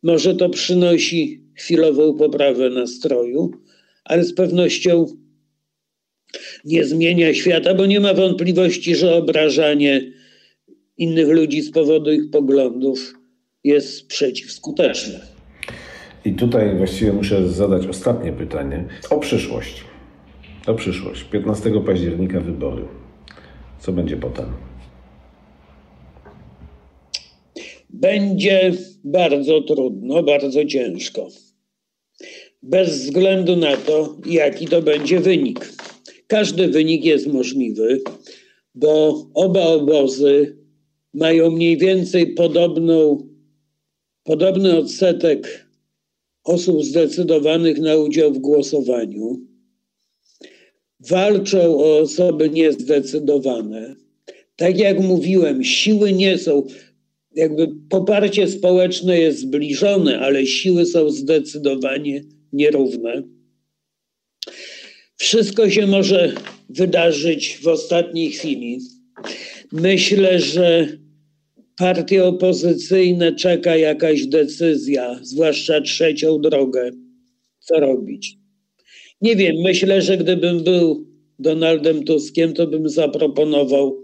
[0.03, 3.51] Może to przynosi chwilową poprawę nastroju,
[4.03, 5.05] ale z pewnością
[6.65, 10.11] nie zmienia świata, bo nie ma wątpliwości, że obrażanie
[10.97, 13.13] innych ludzi z powodu ich poglądów
[13.63, 15.19] jest przeciwskuteczne.
[16.25, 19.83] I tutaj właściwie muszę zadać ostatnie pytanie o przyszłość.
[20.67, 21.23] O przyszłość.
[21.23, 23.06] 15 października wybory.
[23.79, 24.45] Co będzie potem?
[27.89, 28.73] Będzie
[29.03, 31.27] bardzo trudno, bardzo ciężko
[32.63, 35.73] bez względu na to, jaki to będzie wynik.
[36.27, 38.01] Każdy wynik jest możliwy,
[38.75, 40.57] bo oba obozy
[41.13, 43.17] mają mniej więcej podobną,
[44.23, 45.67] podobny odsetek
[46.43, 49.39] osób zdecydowanych na udział w głosowaniu.
[50.99, 53.95] Walczą o osoby niezdecydowane.
[54.55, 56.67] Tak jak mówiłem, siły nie są,
[57.35, 62.23] jakby poparcie społeczne jest zbliżone, ale siły są zdecydowanie
[62.53, 63.23] nierówne.
[65.15, 66.33] Wszystko się może
[66.69, 68.79] wydarzyć w ostatniej chwili.
[69.71, 70.97] Myślę, że
[71.77, 76.91] partie opozycyjne czeka jakaś decyzja, zwłaszcza trzecią drogę,
[77.59, 78.37] co robić.
[79.21, 81.07] Nie wiem, myślę, że gdybym był
[81.39, 84.03] Donaldem Tuskiem, to bym zaproponował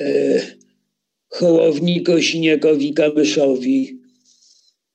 [0.00, 0.40] e,
[1.28, 4.00] Hołowni Kosiniakowi Kamyszowi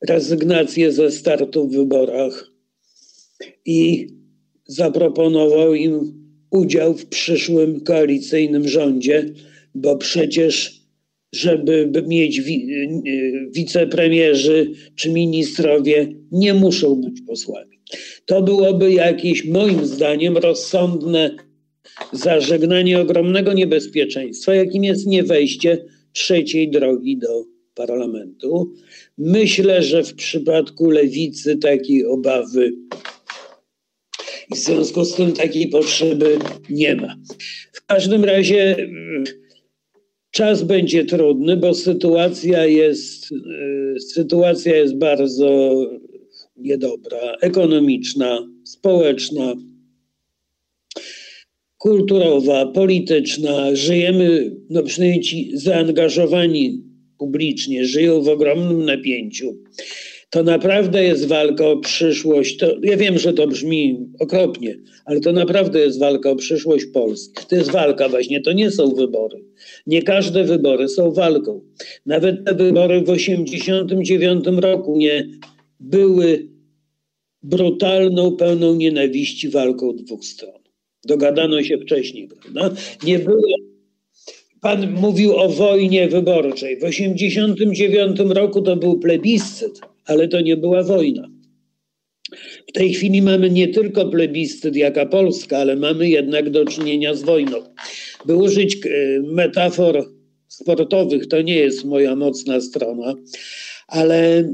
[0.07, 2.51] rezygnację ze startu w wyborach
[3.65, 4.07] i
[4.67, 6.21] zaproponował im
[6.51, 9.33] udział w przyszłym koalicyjnym rządzie,
[9.75, 10.81] bo przecież,
[11.33, 12.41] żeby mieć
[13.51, 17.70] wicepremierzy czy ministrowie, nie muszą być posłami.
[18.31, 21.35] To byłoby jakieś, moim zdaniem, rozsądne
[22.13, 28.73] zażegnanie ogromnego niebezpieczeństwa, jakim jest nie wejście trzeciej drogi do parlamentu.
[29.17, 32.71] Myślę, że w przypadku lewicy takiej obawy
[34.51, 36.37] I w związku z tym takiej potrzeby
[36.69, 37.15] nie ma.
[37.73, 39.23] W każdym razie mm,
[40.31, 45.75] czas będzie trudny, bo sytuacja jest, y, sytuacja jest bardzo
[46.61, 49.55] niedobra, ekonomiczna, społeczna,
[51.77, 53.75] kulturowa, polityczna.
[53.75, 56.83] Żyjemy, no przynajmniej ci zaangażowani
[57.17, 59.57] publicznie, żyją w ogromnym napięciu.
[60.29, 62.57] To naprawdę jest walka o przyszłość.
[62.57, 67.45] To, ja wiem, że to brzmi okropnie, ale to naprawdę jest walka o przyszłość Polski.
[67.49, 69.43] To jest walka właśnie, to nie są wybory.
[69.87, 71.61] Nie każde wybory są walką.
[72.05, 75.27] Nawet te wybory w 1989 roku nie
[75.79, 76.50] były
[77.43, 80.61] brutalną, pełną nienawiści walką dwóch stron.
[81.05, 82.75] Dogadano się wcześniej, prawda?
[83.03, 83.41] Nie było.
[84.61, 86.77] Pan mówił o wojnie wyborczej.
[86.77, 91.29] W 1989 roku to był plebiscyt, ale to nie była wojna.
[92.67, 97.23] W tej chwili mamy nie tylko plebiscyt jaka Polska, ale mamy jednak do czynienia z
[97.23, 97.57] wojną.
[98.25, 98.89] By użyć e,
[99.19, 100.05] metafor
[100.47, 103.13] sportowych, to nie jest moja mocna strona,
[103.87, 104.49] ale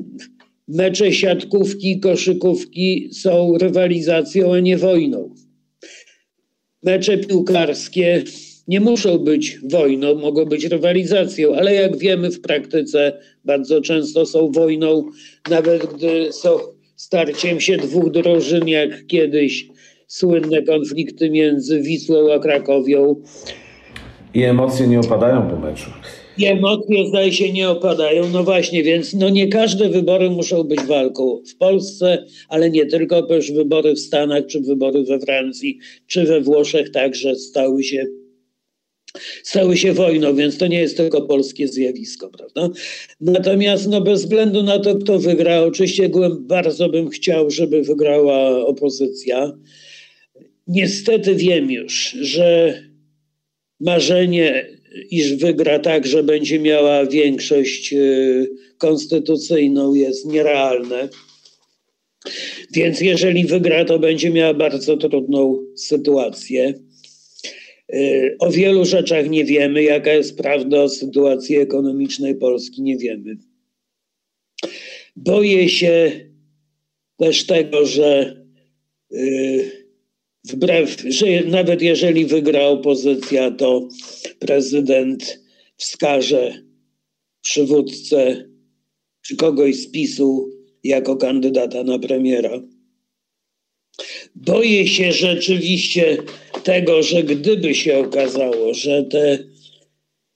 [0.68, 5.36] mecze siatkówki, koszykówki są rywalizacją, a nie wojną.
[6.84, 8.24] Mecze piłkarskie
[8.68, 14.52] nie muszą być wojną, mogą być rywalizacją, ale jak wiemy w praktyce bardzo często są
[14.52, 15.04] wojną,
[15.50, 16.50] nawet gdy są
[16.96, 19.68] starciem się dwóch drużyn, jak kiedyś
[20.08, 23.16] słynne konflikty między Wisłą a Krakowią.
[24.34, 25.90] I emocje nie opadają po meczu.
[26.46, 28.30] Emocje zdaje się nie opadają.
[28.30, 33.24] No właśnie, więc no nie każde wybory muszą być walką w Polsce, ale nie tylko,
[33.24, 38.06] też wybory w Stanach, czy wybory we Francji, czy we Włoszech także stały się
[39.44, 42.70] stały się wojną, więc to nie jest tylko polskie zjawisko, prawda?
[43.22, 46.10] Natomiast no bez względu na to, kto wygra, oczywiście
[46.40, 49.58] bardzo bym chciał, żeby wygrała opozycja.
[50.68, 52.82] Niestety wiem już, że
[53.80, 54.77] marzenie
[55.12, 61.10] iż wygra tak, że będzie miała większość y, konstytucyjną, jest nierealne.
[62.74, 66.74] Więc jeżeli wygra, to będzie miała bardzo trudną sytuację.
[67.94, 69.84] Y, o wielu rzeczach nie wiemy.
[69.84, 73.38] Jaka jest prawda o sytuacji ekonomicznej Polski, nie wiemy.
[75.16, 76.12] Boję się
[77.18, 78.42] też tego, że
[79.14, 79.77] y,
[80.44, 83.88] wbrew, że nawet jeżeli wygra opozycja, to
[84.40, 85.40] prezydent
[85.78, 86.64] wskaże
[87.42, 88.50] przywódcę
[89.22, 90.50] czy kogoś z PiSu
[90.84, 92.62] jako kandydata na premiera.
[94.36, 96.18] Boję się rzeczywiście
[96.64, 99.44] tego, że gdyby się okazało, że te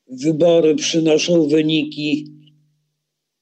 [0.07, 2.27] wybory przynoszą wyniki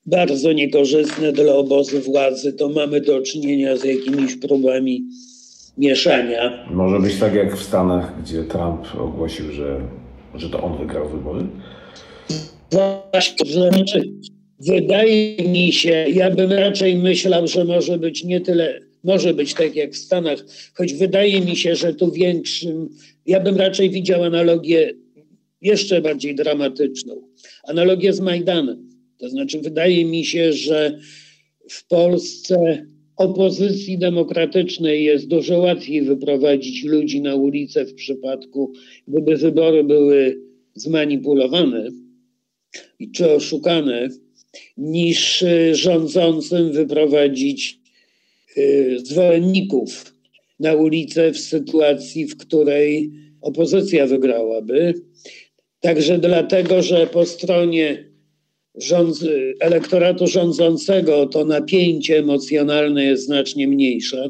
[0.06, 5.04] bardzo niekorzystne dla obozu władzy, to mamy do czynienia z jakimiś próbami
[5.80, 6.68] mieszania.
[6.72, 9.82] Może być tak jak w Stanach, gdzie Trump ogłosił, że,
[10.36, 11.46] że to on wygrał wybory?
[13.12, 14.04] Właśnie, znaczy,
[14.60, 19.76] wydaje mi się, ja bym raczej myślał, że może być nie tyle, może być tak
[19.76, 20.40] jak w Stanach,
[20.74, 22.90] choć wydaje mi się, że tu większym,
[23.26, 24.94] ja bym raczej widział analogię
[25.62, 27.22] jeszcze bardziej dramatyczną.
[27.64, 28.90] Analogię z Majdanem.
[29.18, 31.00] To znaczy, wydaje mi się, że
[31.70, 32.86] w Polsce
[33.20, 38.72] opozycji demokratycznej jest dużo łatwiej wyprowadzić ludzi na ulicę w przypadku,
[39.08, 40.42] gdyby wybory były
[40.76, 41.90] zmanipulowane
[43.14, 44.10] czy oszukane,
[44.78, 47.80] niż y, rządzącym wyprowadzić
[48.58, 50.16] y, zwolenników
[50.60, 53.12] na ulicę w sytuacji, w której
[53.42, 54.94] opozycja wygrałaby.
[55.80, 58.09] Także dlatego, że po stronie
[58.80, 59.18] rząd,
[59.60, 64.30] elektoratu rządzącego to napięcie emocjonalne jest znacznie mniejsze.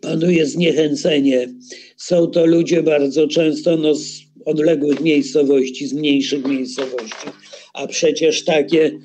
[0.00, 1.48] Panuje zniechęcenie.
[1.96, 7.28] Są to ludzie bardzo często no, z odległych miejscowości, z mniejszych miejscowości,
[7.74, 8.98] a przecież takie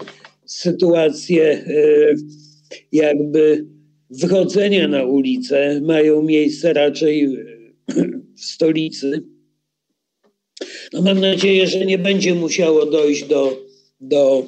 [0.45, 1.63] sytuacje e,
[2.91, 3.65] jakby
[4.09, 7.38] wychodzenia na ulicę mają miejsce raczej
[8.38, 9.23] w stolicy.
[10.93, 13.61] No mam nadzieję, że nie będzie musiało dojść do
[14.02, 14.47] do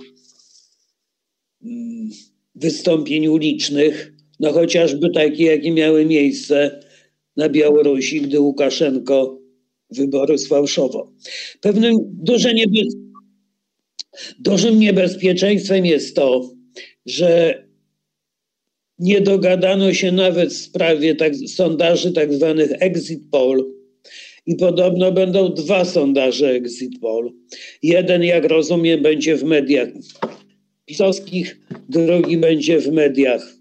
[1.64, 2.10] mm,
[2.56, 6.84] wystąpień ulicznych, no chociażby takie, jakie miały miejsce
[7.38, 9.40] na Białorusi, gdy Łukaszenko
[9.90, 11.12] wybory sfałszował.
[11.62, 12.96] Pewnym duże niebez...
[14.40, 16.54] dużym niebezpieczeństwem jest to,
[17.06, 17.64] że
[19.00, 23.74] nie dogadano się nawet w sprawie tak, sondaży tak zwanych exit poll,
[24.46, 27.34] i podobno będą dwa sondaże exit poll.
[27.84, 29.90] Jeden, jak rozumiem, będzie w mediach
[30.86, 33.54] pisowskich, drugi będzie w mediach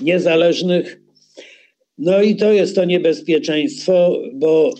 [0.00, 1.00] niezależnych.
[1.98, 4.74] No i to jest to niebezpieczeństwo, bo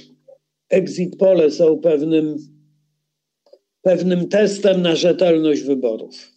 [0.70, 2.36] exit pole są pewnym,
[3.82, 6.32] pewnym testem na rzetelność wyborów.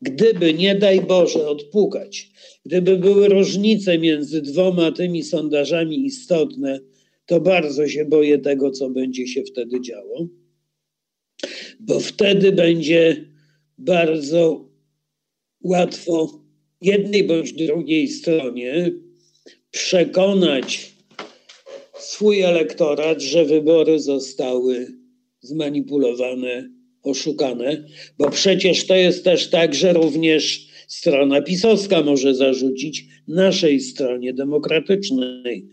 [0.00, 2.30] Gdyby, nie daj Boże, odpukać,
[2.66, 6.80] gdyby były różnice między dwoma tymi sondażami istotne,
[7.28, 10.28] to bardzo się boję tego, co będzie się wtedy działo,
[11.80, 13.24] bo wtedy będzie
[13.78, 14.70] bardzo
[15.60, 16.44] łatwo
[16.82, 18.90] jednej bądź drugiej stronie
[19.70, 20.92] przekonać
[21.98, 24.86] swój elektorat, że wybory zostały
[25.40, 26.70] zmanipulowane,
[27.02, 27.84] oszukane,
[28.18, 35.68] bo przecież to jest też tak, że również strona pisowska może zarzucić naszej stronie demokratycznej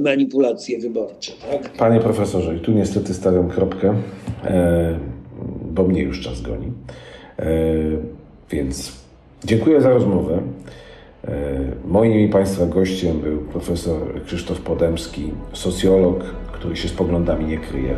[0.00, 1.32] manipulacje wyborcze.
[1.50, 1.72] Tak?
[1.72, 3.94] Panie profesorze, i tu niestety stawiam kropkę,
[4.44, 4.98] e,
[5.70, 6.72] bo mnie już czas goni.
[7.38, 7.44] E,
[8.50, 8.92] więc
[9.44, 10.42] dziękuję za rozmowę.
[11.28, 17.58] E, moim i Państwa gościem był profesor Krzysztof Podemski, socjolog, który się z poglądami nie
[17.58, 17.96] kryje.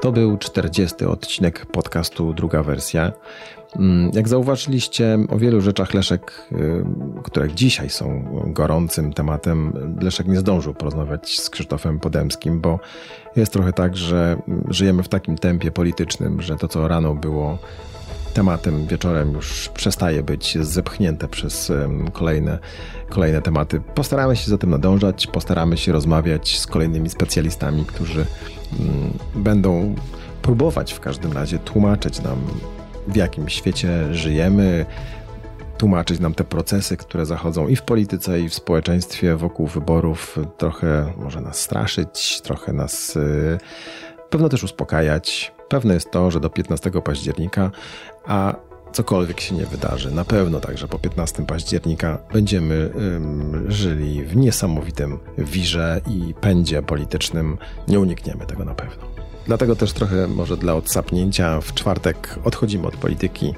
[0.00, 1.04] To był 40.
[1.04, 3.12] odcinek podcastu Druga Wersja.
[3.76, 6.84] Mm, jak zauważyliście, o wielu rzeczach Leszek, y,
[7.24, 9.72] które dzisiaj są gorącym tematem,
[10.02, 12.78] Leszek nie zdążył porozmawiać z Krzysztofem Podemskim, bo
[13.36, 17.58] jest trochę tak, że żyjemy w takim tempie politycznym, że to, co rano było
[18.34, 21.72] tematem wieczorem już przestaje być zepchnięte przez
[22.12, 22.58] kolejne,
[23.08, 23.80] kolejne tematy.
[23.94, 28.26] Postaramy się za tym nadążać, postaramy się rozmawiać z kolejnymi specjalistami, którzy
[29.34, 29.94] będą
[30.42, 32.38] próbować w każdym razie tłumaczyć nam
[33.08, 34.86] w jakim świecie żyjemy,
[35.78, 41.12] tłumaczyć nam te procesy, które zachodzą i w polityce, i w społeczeństwie wokół wyborów, trochę
[41.16, 43.58] może nas straszyć, trochę nas yy,
[44.30, 45.52] pewno też uspokajać.
[45.68, 47.70] Pewne jest to, że do 15 października,
[48.26, 48.54] a
[48.92, 52.90] cokolwiek się nie wydarzy, na pewno także po 15 października będziemy
[53.68, 57.58] żyli w niesamowitym wirze i pędzie politycznym.
[57.88, 59.04] Nie unikniemy tego na pewno.
[59.46, 63.54] Dlatego też trochę może dla odsapnięcia w czwartek odchodzimy od polityki.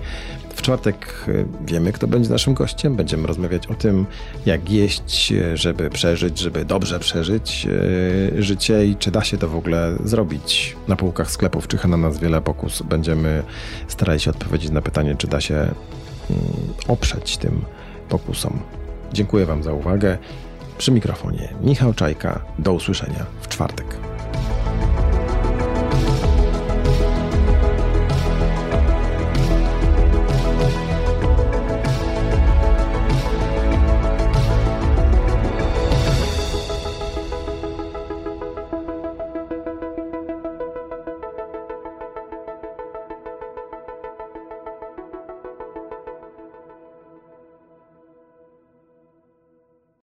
[0.55, 2.97] W czwartek y, wiemy, kto będzie naszym gościem.
[2.97, 4.07] Będziemy rozmawiać o tym,
[4.47, 9.57] jak jeść, żeby przeżyć, żeby dobrze przeżyć yy, życie i czy da się to w
[9.57, 10.77] ogóle zrobić.
[10.89, 12.83] Na półkach sklepów czyha na nas wiele pokus.
[12.83, 13.43] Będziemy
[13.89, 15.55] starali się odpowiedzieć na pytanie, czy da się
[16.31, 16.37] yy,
[16.89, 17.65] oprzeć tym
[18.09, 18.59] pokusom.
[19.13, 20.19] Dziękuję Wam za uwagę.
[20.79, 22.41] Przy mikrofonie Michał Czajka.
[22.59, 24.10] Do usłyszenia w czwartek.